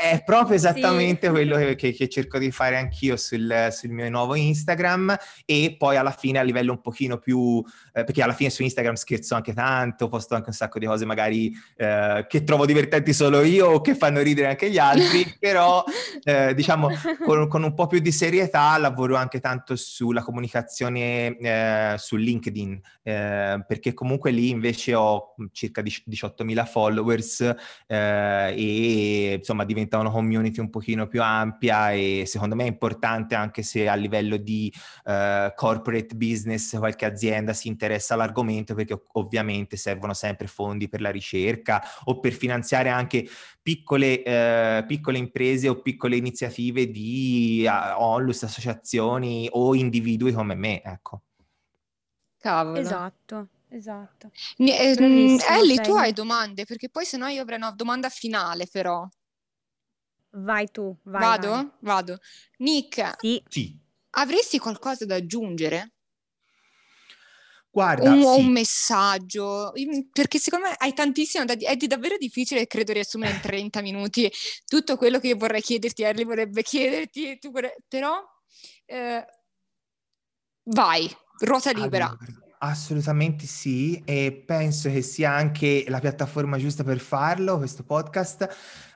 è 0.00 0.22
proprio 0.24 0.54
esattamente 0.54 1.26
sì. 1.26 1.32
quello 1.32 1.56
che, 1.56 1.74
che, 1.74 1.92
che, 1.92 2.08
cerco 2.08 2.38
di 2.38 2.52
fare 2.52 2.76
anch'io 2.76 3.16
sul, 3.16 3.68
sul 3.72 3.90
mio 3.90 4.08
nuovo 4.10 4.36
Instagram 4.36 5.16
e 5.44 5.70
poi 5.76 5.96
alla 5.96 6.10
fine 6.10 6.38
a 6.38 6.42
livello 6.42 6.72
un 6.72 6.80
pochino 6.80 7.18
più, 7.18 7.62
eh, 7.92 8.04
perché 8.04 8.22
alla 8.22 8.32
fine 8.32 8.50
su 8.50 8.62
Instagram 8.62 8.94
scherzo 8.94 9.34
anche 9.34 9.52
tanto, 9.52 10.08
posto 10.08 10.34
anche 10.34 10.48
un 10.48 10.54
sacco 10.54 10.78
di 10.78 10.86
cose 10.86 11.04
magari 11.04 11.52
eh, 11.76 12.26
che 12.28 12.44
trovo 12.44 12.66
divertenti 12.66 13.12
solo 13.12 13.42
io 13.42 13.68
o 13.68 13.80
che 13.80 13.94
fanno 13.94 14.20
ridere 14.20 14.48
anche 14.48 14.70
gli 14.70 14.78
altri, 14.78 15.34
però 15.38 15.84
eh, 16.22 16.54
diciamo 16.54 16.88
con, 17.24 17.48
con, 17.48 17.62
un 17.62 17.74
po' 17.74 17.86
più 17.86 18.00
di 18.00 18.12
serietà 18.12 18.76
lavoro 18.78 19.16
anche 19.16 19.40
tanto 19.40 19.76
sulla 19.76 20.22
comunicazione 20.22 21.36
eh, 21.36 21.94
su 21.98 22.16
LinkedIn, 22.16 22.80
eh, 23.02 23.64
perché 23.66 23.94
comunque 23.94 24.30
lì 24.30 24.50
invece 24.50 24.94
ho 24.94 25.34
circa 25.52 25.82
18.000 25.82 26.66
followers 26.66 27.54
eh, 27.86 28.54
e 28.56 29.34
insomma 29.38 29.64
diventa 29.64 29.98
una 29.98 30.10
community 30.10 30.60
un 30.60 30.70
pochino 30.70 31.06
più 31.06 31.22
ampia 31.22 31.92
e 31.92 32.24
secondo 32.26 32.54
me 32.54 32.64
è 32.64 32.68
importante 32.68 33.34
anche 33.34 33.62
se 33.62 33.88
a 33.88 33.94
livello 33.94 34.36
di 34.36 34.72
uh, 35.04 35.52
corporate 35.62 36.16
business 36.16 36.76
qualche 36.76 37.04
azienda 37.04 37.52
si 37.52 37.68
interessa 37.68 38.14
all'argomento 38.14 38.74
perché 38.74 39.00
ovviamente 39.12 39.76
servono 39.76 40.12
sempre 40.12 40.48
fondi 40.48 40.88
per 40.88 41.00
la 41.00 41.10
ricerca 41.10 41.80
o 42.06 42.18
per 42.18 42.32
finanziare 42.32 42.88
anche 42.88 43.28
piccole, 43.62 44.24
eh, 44.24 44.84
piccole 44.88 45.18
imprese 45.18 45.68
o 45.68 45.80
piccole 45.80 46.16
iniziative 46.16 46.90
di 46.90 47.64
uh, 47.64 48.02
onlus, 48.02 48.42
associazioni 48.42 49.48
o 49.52 49.76
individui 49.76 50.32
come 50.32 50.56
me, 50.56 50.82
ecco. 50.82 51.22
Cavolo. 52.40 52.80
Esatto, 52.80 53.46
esatto. 53.68 54.32
Eh, 54.56 54.96
Ellie, 54.96 55.80
tu 55.80 55.92
hai 55.92 56.12
domande? 56.12 56.64
Perché 56.64 56.88
poi 56.88 57.04
se 57.04 57.16
no 57.16 57.28
io 57.28 57.40
avrei 57.40 57.58
una 57.58 57.70
domanda 57.70 58.08
finale 58.08 58.66
però. 58.66 59.08
Vai 60.30 60.68
tu, 60.72 60.96
vai. 61.04 61.22
Vado? 61.22 61.50
vai. 61.50 61.70
Vado. 61.78 62.18
Nick, 62.56 63.14
Sì. 63.20 63.40
Sì. 63.46 63.81
Avresti 64.12 64.58
qualcosa 64.58 65.04
da 65.04 65.16
aggiungere? 65.16 65.92
Guarda, 67.70 68.12
Un, 68.12 68.20
sì. 68.20 68.40
un 68.40 68.52
messaggio? 68.52 69.72
Io- 69.76 70.06
Perché 70.12 70.38
secondo 70.38 70.66
me 70.68 70.74
hai 70.76 70.92
tantissimo 70.92 71.44
da 71.46 71.54
dire. 71.54 71.70
È 71.70 71.76
di- 71.76 71.86
davvero 71.86 72.16
difficile, 72.18 72.66
credo, 72.66 72.92
riassumere 72.92 73.32
in 73.32 73.40
30 73.40 73.80
minuti 73.82 74.30
tutto 74.66 74.96
quello 74.96 75.18
che 75.18 75.28
io 75.28 75.36
vorrei 75.36 75.62
chiederti, 75.62 76.02
Ellie 76.02 76.24
vorrebbe 76.24 76.62
chiederti, 76.62 77.38
tu 77.38 77.50
vorrei- 77.50 77.74
però 77.88 78.22
eh, 78.84 79.24
vai, 80.64 81.10
ruota 81.38 81.70
libera. 81.72 82.06
Allora, 82.08 82.41
assolutamente 82.62 83.46
sì, 83.46 84.00
e 84.04 84.42
penso 84.46 84.88
che 84.88 85.02
sia 85.02 85.32
anche 85.32 85.84
la 85.88 85.98
piattaforma 85.98 86.58
giusta 86.58 86.84
per 86.84 87.00
farlo, 87.00 87.58
questo 87.58 87.82
podcast. 87.82 88.48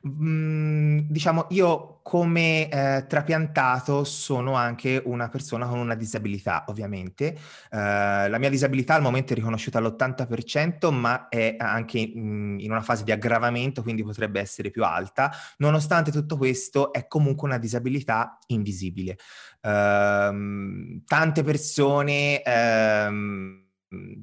Mm, 0.07 1.01
diciamo, 1.09 1.47
io 1.51 1.99
come 2.03 2.69
eh, 2.69 3.07
trapiantato 3.09 4.05
sono 4.05 4.55
anche 4.55 5.03
una 5.05 5.29
persona 5.29 5.67
con 5.67 5.81
una 5.81 5.97
disabilità, 5.97 6.65
ovviamente. 6.69 7.37
Eh, 7.69 8.29
la 8.29 8.39
mia 8.39 8.51
disabilità 8.51 8.95
al 8.95 9.03
momento 9.03 9.33
è 9.33 9.37
riconosciuta 9.37 9.79
all'80%, 9.79 10.93
ma 10.93 11.29
è 11.29 11.57
anche 11.59 12.13
mm, 12.17 12.61
in 12.61 12.71
una 12.71 12.83
fase 12.83 13.03
di 13.03 13.11
aggravamento, 13.11 13.83
quindi 13.83 14.05
potrebbe 14.05 14.39
essere 14.39 14.71
più 14.71 14.85
alta. 14.85 15.33
Nonostante 15.59 16.13
tutto 16.13 16.37
questo, 16.37 16.93
è 16.93 17.09
comunque 17.09 17.49
una 17.49 17.59
disabilità 17.59 18.39
invisibile. 18.47 19.19
Ehm, 19.67 21.03
tante 21.07 21.43
persone, 21.43 22.41
ehm, 22.43 23.65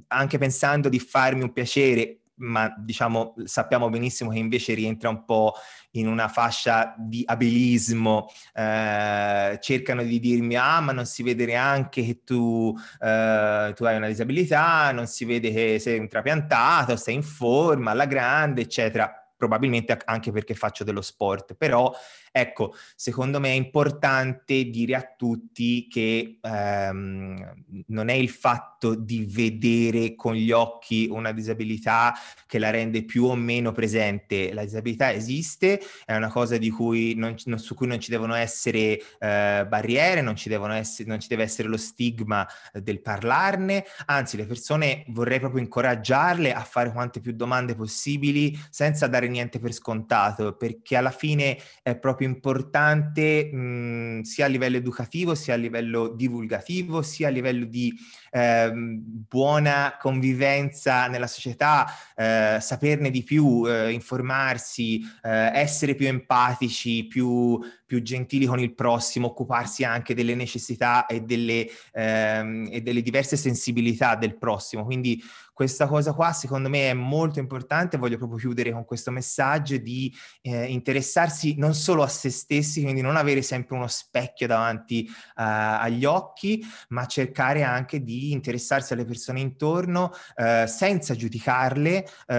anche 0.07 0.37
pensando 0.37 0.87
di 0.89 0.99
farmi 0.99 1.41
un 1.43 1.51
piacere, 1.51 2.19
ma 2.35 2.73
diciamo 2.77 3.35
sappiamo 3.45 3.89
benissimo 3.89 4.31
che 4.31 4.39
invece 4.39 4.73
rientra 4.73 5.09
un 5.09 5.23
po' 5.25 5.53
in 5.91 6.07
una 6.07 6.27
fascia 6.27 6.95
di 6.97 7.23
abilismo, 7.25 8.27
eh, 8.53 9.57
cercano 9.61 10.03
di 10.03 10.19
dirmi 10.19 10.55
ah 10.55 10.79
ma 10.81 10.91
non 10.93 11.05
si 11.05 11.21
vede 11.23 11.45
neanche 11.45 12.03
che 12.03 12.23
tu, 12.23 12.73
eh, 12.99 13.71
tu 13.75 13.83
hai 13.85 13.97
una 13.97 14.07
disabilità, 14.07 14.91
non 14.91 15.07
si 15.07 15.25
vede 15.25 15.51
che 15.53 15.79
sei 15.79 15.99
un 15.99 16.07
trapiantato, 16.07 16.95
sei 16.95 17.15
in 17.15 17.23
forma, 17.23 17.91
alla 17.91 18.05
grande, 18.05 18.61
eccetera. 18.61 19.11
Probabilmente 19.35 19.97
anche 20.05 20.31
perché 20.31 20.53
faccio 20.55 20.83
dello 20.85 21.01
sport, 21.01 21.55
però 21.55 21.93
ecco, 22.35 22.73
secondo 22.95 23.39
me 23.39 23.49
è 23.49 23.55
importante 23.55 24.63
dire 24.65 24.95
a 24.95 25.13
tutti 25.15 25.87
che 25.87 26.39
ehm, 26.41 27.53
non 27.87 28.09
è 28.09 28.13
il 28.13 28.29
fatto 28.29 28.95
di 28.95 29.25
vedere 29.29 30.15
con 30.15 30.33
gli 30.33 30.51
occhi 30.51 31.07
una 31.09 31.31
disabilità 31.31 32.13
che 32.47 32.57
la 32.57 32.71
rende 32.71 33.03
più 33.03 33.25
o 33.25 33.35
meno 33.35 33.71
presente. 33.71 34.51
La 34.51 34.63
disabilità 34.63 35.11
esiste, 35.13 35.79
è 36.05 36.15
una 36.15 36.29
cosa 36.29 36.57
cui 36.71 37.13
non, 37.15 37.35
non, 37.45 37.59
su 37.59 37.75
cui 37.75 37.87
non 37.87 37.99
ci 37.99 38.09
devono 38.09 38.33
essere 38.33 38.99
eh, 39.19 39.65
barriere, 39.67 40.21
non 40.21 40.35
ci, 40.35 40.49
essere, 40.73 41.07
non 41.07 41.19
ci 41.19 41.27
deve 41.27 41.43
essere 41.43 41.67
lo 41.67 41.77
stigma 41.77 42.47
del 42.73 43.01
parlarne, 43.01 43.85
anzi 44.07 44.37
le 44.37 44.45
persone 44.45 45.05
vorrei 45.09 45.39
proprio 45.39 45.61
incoraggiarle 45.61 46.51
a 46.51 46.63
fare 46.63 46.91
quante 46.91 47.19
più 47.19 47.33
domande 47.33 47.75
possibili 47.75 48.59
senza 48.71 49.05
dare 49.07 49.27
niente 49.27 49.59
per 49.59 49.71
scontato, 49.71 50.55
perché 50.55 50.95
alla 50.95 51.11
fine 51.11 51.57
è 51.83 51.95
proprio 51.95 52.22
importante 52.25 53.51
mh, 53.51 54.21
sia 54.21 54.45
a 54.45 54.47
livello 54.47 54.77
educativo, 54.77 55.35
sia 55.35 55.53
a 55.53 55.57
livello 55.57 56.09
divulgativo, 56.09 57.01
sia 57.01 57.27
a 57.27 57.31
livello 57.31 57.65
di 57.65 57.93
eh, 58.31 58.71
buona 58.73 59.97
convivenza 59.99 61.07
nella 61.07 61.27
società, 61.27 61.87
eh, 62.15 62.57
saperne 62.59 63.11
di 63.11 63.23
più, 63.23 63.63
eh, 63.67 63.91
informarsi, 63.91 65.01
eh, 65.21 65.51
essere 65.53 65.95
più 65.95 66.07
empatici, 66.07 67.05
più, 67.05 67.59
più, 67.85 68.01
gentili 68.01 68.45
con 68.45 68.59
il 68.59 68.73
prossimo, 68.73 69.27
occuparsi 69.27 69.83
anche 69.83 70.15
delle 70.15 70.35
necessità 70.35 71.05
e 71.05 71.21
delle, 71.21 71.67
ehm, 71.93 72.69
e 72.71 72.81
delle 72.81 73.01
diverse 73.01 73.37
sensibilità 73.37 74.15
del 74.15 74.37
prossimo. 74.37 74.83
Quindi 74.83 75.21
questa 75.53 75.85
cosa 75.85 76.13
qua 76.13 76.33
secondo 76.33 76.67
me 76.67 76.89
è 76.89 76.93
molto 76.93 77.37
importante, 77.39 77.97
voglio 77.97 78.17
proprio 78.17 78.39
chiudere 78.39 78.71
con 78.71 78.85
questo 78.85 79.11
messaggio 79.11 79.77
di 79.77 80.11
eh, 80.41 80.65
interessarsi 80.65 81.55
non 81.57 81.75
solo 81.75 82.01
a 82.01 82.07
se 82.07 82.31
stessi, 82.31 82.81
quindi 82.81 83.01
non 83.01 83.15
avere 83.15 83.43
sempre 83.43 83.75
uno 83.75 83.87
specchio 83.87 84.47
davanti 84.47 85.07
uh, 85.07 85.13
agli 85.35 86.05
occhi, 86.05 86.65
ma 86.89 87.05
cercare 87.05 87.61
anche 87.61 88.03
di 88.03 88.31
interessarsi 88.31 88.93
alle 88.93 89.05
persone 89.05 89.41
intorno 89.41 90.11
uh, 90.35 90.65
senza 90.65 91.15
giudicarle, 91.15 92.05
uh, 92.27 92.33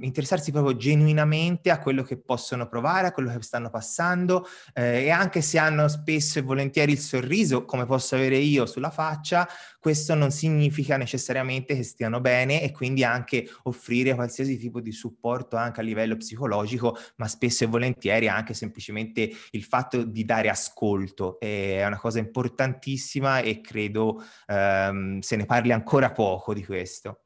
interessarsi 0.00 0.50
proprio 0.50 0.76
genuinamente 0.76 1.70
a 1.70 1.78
quello 1.78 2.02
che 2.02 2.18
possono 2.18 2.66
provare, 2.68 3.08
a 3.08 3.12
quello 3.12 3.30
che 3.30 3.42
stanno 3.42 3.68
passando 3.68 4.46
e 4.72 5.10
anche 5.10 5.42
se 5.42 5.58
hanno 5.58 5.88
spesso 5.88 6.38
e 6.38 6.42
volentieri 6.42 6.92
il 6.92 6.98
sorriso, 6.98 7.64
come 7.64 7.84
posso 7.84 8.14
avere 8.14 8.36
io 8.36 8.64
sulla 8.66 8.90
faccia, 8.90 9.46
questo 9.78 10.14
non 10.14 10.30
significa 10.30 10.96
necessariamente 10.96 11.74
che 11.74 11.82
stiano 11.82 12.20
bene 12.20 12.29
e 12.38 12.72
quindi 12.72 13.04
anche 13.04 13.48
offrire 13.64 14.14
qualsiasi 14.14 14.58
tipo 14.58 14.80
di 14.80 14.92
supporto 14.92 15.56
anche 15.56 15.80
a 15.80 15.82
livello 15.82 16.16
psicologico, 16.16 16.96
ma 17.16 17.26
spesso 17.28 17.64
e 17.64 17.66
volentieri 17.66 18.28
anche 18.28 18.54
semplicemente 18.54 19.30
il 19.50 19.64
fatto 19.64 20.02
di 20.02 20.24
dare 20.24 20.48
ascolto 20.48 21.38
è 21.38 21.84
una 21.84 21.98
cosa 21.98 22.18
importantissima 22.18 23.40
e 23.40 23.60
credo 23.60 24.22
ehm, 24.46 25.20
se 25.20 25.36
ne 25.36 25.46
parli 25.46 25.72
ancora 25.72 26.10
poco 26.12 26.54
di 26.54 26.64
questo. 26.64 27.22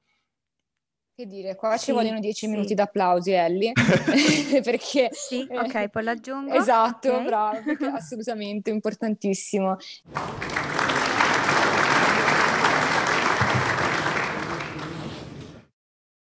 Che 1.17 1.27
dire, 1.27 1.55
qua 1.55 1.77
sì, 1.77 1.85
ci 1.85 1.93
vogliono 1.93 2.19
dieci 2.19 2.47
sì. 2.47 2.49
minuti 2.49 2.75
d'applausi, 2.75 3.31
Ellie, 3.31 3.71
perché... 4.65 5.11
Sì, 5.13 5.47
ok, 5.49 5.89
poi 5.89 6.03
l'aggiungo. 6.03 6.53
Esatto, 6.55 7.13
okay. 7.13 7.25
bravo, 7.25 7.59
assolutamente 7.95 8.71
importantissimo. 8.71 9.77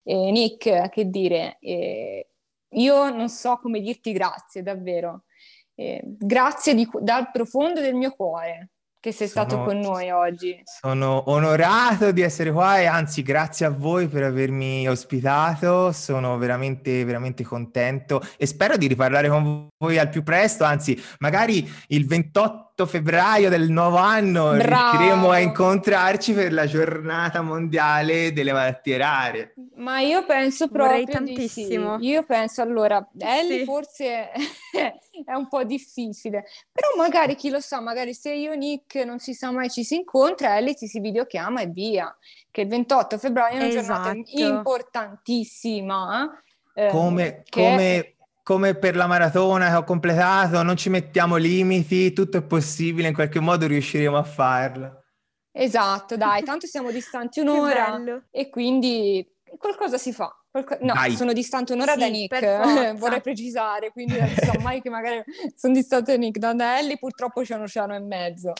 Eh, 0.09 0.31
Nick, 0.31 0.87
che 0.89 1.09
dire, 1.09 1.57
eh, 1.59 2.29
io 2.69 3.09
non 3.09 3.27
so 3.27 3.57
come 3.61 3.81
dirti 3.81 4.13
grazie, 4.13 4.63
davvero. 4.63 5.23
Eh, 5.75 6.01
grazie 6.03 6.73
di, 6.73 6.89
dal 7.01 7.29
profondo 7.29 7.81
del 7.81 7.93
mio 7.93 8.11
cuore 8.11 8.69
che 9.01 9.11
sei 9.11 9.27
sono, 9.27 9.45
stato 9.45 9.63
con 9.63 9.79
noi 9.79 10.09
oggi. 10.09 10.61
Sono 10.63 11.29
onorato 11.29 12.11
di 12.11 12.21
essere 12.21 12.51
qua 12.51 12.79
e 12.79 12.85
anzi 12.85 13.21
grazie 13.21 13.65
a 13.65 13.69
voi 13.69 14.07
per 14.07 14.23
avermi 14.23 14.87
ospitato, 14.87 15.91
sono 15.91 16.37
veramente 16.37 17.03
veramente 17.03 17.43
contento 17.43 18.21
e 18.37 18.45
spero 18.45 18.77
di 18.77 18.87
riparlare 18.87 19.27
con 19.27 19.67
voi 19.77 19.97
al 19.97 20.09
più 20.09 20.23
presto, 20.23 20.63
anzi 20.63 20.99
magari 21.19 21.69
il 21.87 22.07
28 22.07 22.66
febbraio 22.85 23.49
del 23.49 23.71
nuovo 23.71 23.97
anno 23.97 24.51
Bravo. 24.55 24.97
riusciremo 24.97 25.29
a 25.31 25.39
incontrarci 25.39 26.33
per 26.33 26.53
la 26.53 26.67
giornata 26.67 27.41
mondiale 27.41 28.31
delle 28.33 28.53
malattie 28.53 28.97
rare. 28.97 29.53
Ma 29.77 29.99
io 29.99 30.25
penso 30.25 30.67
proprio 30.67 30.99
Vorrei 30.99 31.05
tantissimo. 31.05 31.97
Sì. 31.99 32.05
Io 32.05 32.23
penso 32.23 32.61
allora, 32.61 33.05
Ellie 33.17 33.59
Sì. 33.59 33.63
forse 33.65 34.29
è 35.25 35.33
un 35.33 35.47
po' 35.47 35.63
difficile, 35.63 36.45
però 36.71 36.87
magari 36.97 37.35
chi 37.35 37.49
lo 37.49 37.59
sa, 37.59 37.79
magari 37.79 38.13
se 38.13 38.33
io 38.33 38.51
e 38.51 38.57
Nick 38.57 38.95
non 39.05 39.19
si 39.19 39.33
sa 39.33 39.51
mai 39.51 39.69
ci 39.69 39.83
si 39.83 39.95
incontra, 39.95 40.57
Ellie 40.57 40.75
ci 40.75 40.87
si 40.87 40.99
videochiama 40.99 41.61
e 41.61 41.67
via. 41.67 42.15
Che 42.49 42.61
il 42.61 42.67
28 42.67 43.17
febbraio 43.17 43.59
è 43.59 43.63
una 43.63 43.69
giornata 43.69 44.11
Esatto. 44.13 44.41
importantissima. 44.41 46.41
eh, 46.73 46.87
Come, 46.89 47.43
che- 47.49 47.61
come, 47.61 48.15
come 48.47 48.75
per 48.75 48.95
la 48.95 49.07
maratona 49.07 49.67
che 49.67 49.75
ho 49.75 49.83
completato, 49.83 50.63
non 50.63 50.77
ci 50.77 50.89
mettiamo 50.89 51.35
limiti, 51.35 52.13
tutto 52.13 52.37
è 52.37 52.41
possibile, 52.41 53.09
in 53.09 53.13
qualche 53.13 53.41
modo 53.41 53.67
riusciremo 53.67 54.15
a 54.15 54.23
farlo. 54.23 55.03
Esatto, 55.51 56.15
dai, 56.15 56.43
tanto 56.43 56.65
siamo 56.65 56.89
distanti 56.91 57.41
un'ora 57.43 58.01
e 58.31 58.47
quindi 58.47 59.29
qualcosa 59.57 59.97
si 59.97 60.13
fa. 60.13 60.33
Qualco- 60.49 60.77
No, 60.79 60.93
Dai. 60.93 61.13
sono 61.17 61.33
distante 61.33 61.73
un'ora 61.73 61.97
da 61.97 62.05
Sì, 62.05 62.11
Nick, 62.11 62.39
per 62.39 62.61
forza. 62.63 62.93
vorrei 62.93 63.19
precisare, 63.21 63.91
quindi 63.91 64.17
non 64.17 64.29
sa 64.29 64.57
mai 64.61 64.81
che 64.81 64.89
magari 64.89 65.21
sono 65.53 65.73
distante 65.73 66.13
da 66.13 66.17
Nick. 66.17 66.37
Da 66.39 66.53
da 66.53 66.79
Ellie 66.79 66.97
purtroppo 66.97 67.41
c'è 67.41 67.55
un 67.55 67.63
oceano 67.63 67.95
e 67.95 67.99
mezzo. 67.99 68.53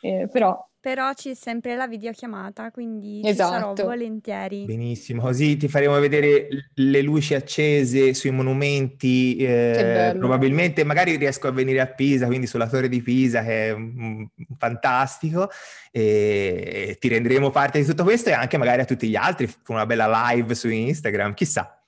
Eh, 0.00 0.28
però, 0.28 0.58
Però 0.82 1.14
c'è 1.14 1.32
sempre 1.34 1.76
la 1.76 1.86
videochiamata, 1.86 2.72
quindi 2.72 3.20
ci 3.22 3.30
Esatto. 3.30 3.76
sarò 3.76 3.88
volentieri. 3.88 4.64
Benissimo, 4.64 5.22
così 5.22 5.56
ti 5.56 5.68
faremo 5.68 5.96
vedere 6.00 6.48
le 6.74 7.02
luci 7.02 7.34
accese 7.34 8.14
sui 8.14 8.32
monumenti, 8.32 9.36
eh, 9.36 10.16
probabilmente 10.18 10.82
magari 10.82 11.14
riesco 11.14 11.46
a 11.46 11.52
venire 11.52 11.78
a 11.78 11.86
Pisa, 11.86 12.26
quindi 12.26 12.48
sulla 12.48 12.66
torre 12.66 12.88
di 12.88 13.00
Pisa 13.00 13.44
che 13.44 13.70
è 13.70 13.76
mm, 13.76 14.24
fantastico 14.58 15.48
e, 15.92 16.88
e 16.88 16.96
ti 16.98 17.06
renderemo 17.06 17.50
parte 17.50 17.78
di 17.78 17.84
tutto 17.84 18.02
questo 18.02 18.30
e 18.30 18.32
anche 18.32 18.56
magari 18.56 18.80
a 18.80 18.84
tutti 18.84 19.08
gli 19.08 19.14
altri 19.14 19.46
con 19.62 19.76
una 19.76 19.86
bella 19.86 20.30
live 20.30 20.52
su 20.56 20.68
Instagram, 20.68 21.34
chissà. 21.34 21.80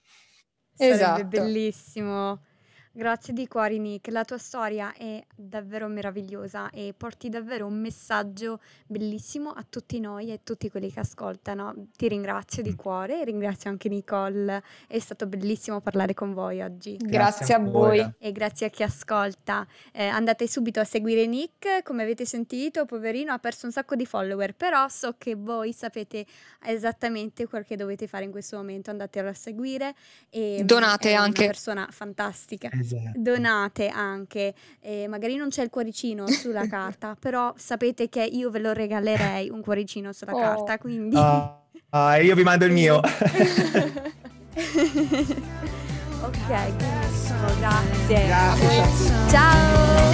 Sarebbe 0.72 0.94
Esatto. 0.94 1.24
bellissimo. 1.24 2.40
Grazie 2.96 3.32
di 3.34 3.48
cuore 3.48 3.76
Nick, 3.76 4.06
la 4.12 4.22
tua 4.22 4.38
storia 4.38 4.94
è 4.94 5.20
davvero 5.34 5.88
meravigliosa 5.88 6.70
e 6.70 6.94
porti 6.96 7.28
davvero 7.28 7.66
un 7.66 7.80
messaggio 7.80 8.60
bellissimo 8.86 9.50
a 9.50 9.66
tutti 9.68 9.98
noi 9.98 10.28
e 10.28 10.34
a 10.34 10.38
tutti 10.40 10.70
quelli 10.70 10.92
che 10.92 11.00
ascoltano. 11.00 11.88
Ti 11.96 12.06
ringrazio 12.06 12.62
di 12.62 12.76
cuore 12.76 13.20
e 13.20 13.24
ringrazio 13.24 13.68
anche 13.68 13.88
Nicole, 13.88 14.62
è 14.86 15.00
stato 15.00 15.26
bellissimo 15.26 15.80
parlare 15.80 16.14
con 16.14 16.34
voi 16.34 16.62
oggi. 16.62 16.96
Grazie, 16.96 17.08
grazie 17.08 17.54
a 17.56 17.58
voi. 17.58 18.12
E 18.16 18.30
grazie 18.30 18.66
a 18.66 18.70
chi 18.70 18.84
ascolta. 18.84 19.66
Eh, 19.90 20.06
andate 20.06 20.46
subito 20.46 20.78
a 20.78 20.84
seguire 20.84 21.26
Nick, 21.26 21.82
come 21.82 22.04
avete 22.04 22.24
sentito, 22.24 22.84
poverino 22.84 23.32
ha 23.32 23.38
perso 23.40 23.66
un 23.66 23.72
sacco 23.72 23.96
di 23.96 24.06
follower, 24.06 24.54
però 24.54 24.86
so 24.86 25.16
che 25.18 25.34
voi 25.34 25.72
sapete 25.72 26.24
esattamente 26.64 27.48
quel 27.48 27.64
che 27.64 27.74
dovete 27.74 28.06
fare 28.06 28.22
in 28.22 28.30
questo 28.30 28.56
momento, 28.56 28.90
andatelo 28.90 29.30
a 29.30 29.34
seguire 29.34 29.96
e 30.30 30.62
donate 30.64 31.10
è 31.10 31.14
anche. 31.14 31.40
una 31.40 31.50
persona 31.50 31.88
fantastica. 31.90 32.68
Esatto. 32.68 32.82
Donate 33.14 33.88
anche, 33.88 34.54
eh, 34.80 35.06
magari 35.08 35.36
non 35.36 35.48
c'è 35.48 35.62
il 35.62 35.70
cuoricino 35.70 36.26
sulla 36.28 36.66
carta, 36.68 37.16
però 37.18 37.52
sapete 37.56 38.08
che 38.08 38.22
io 38.22 38.50
ve 38.50 38.58
lo 38.58 38.72
regalerei 38.72 39.50
un 39.50 39.60
cuoricino 39.60 40.12
sulla 40.12 40.34
oh. 40.34 40.40
carta, 40.40 40.78
quindi... 40.78 41.16
Uh, 41.16 41.50
uh, 41.90 42.20
io 42.22 42.34
vi 42.34 42.42
mando 42.42 42.64
il 42.64 42.72
mio. 42.72 42.96
ok, 43.00 43.02
grazie. 46.46 48.26
Grazie. 48.26 48.82
Ciao. 49.28 50.12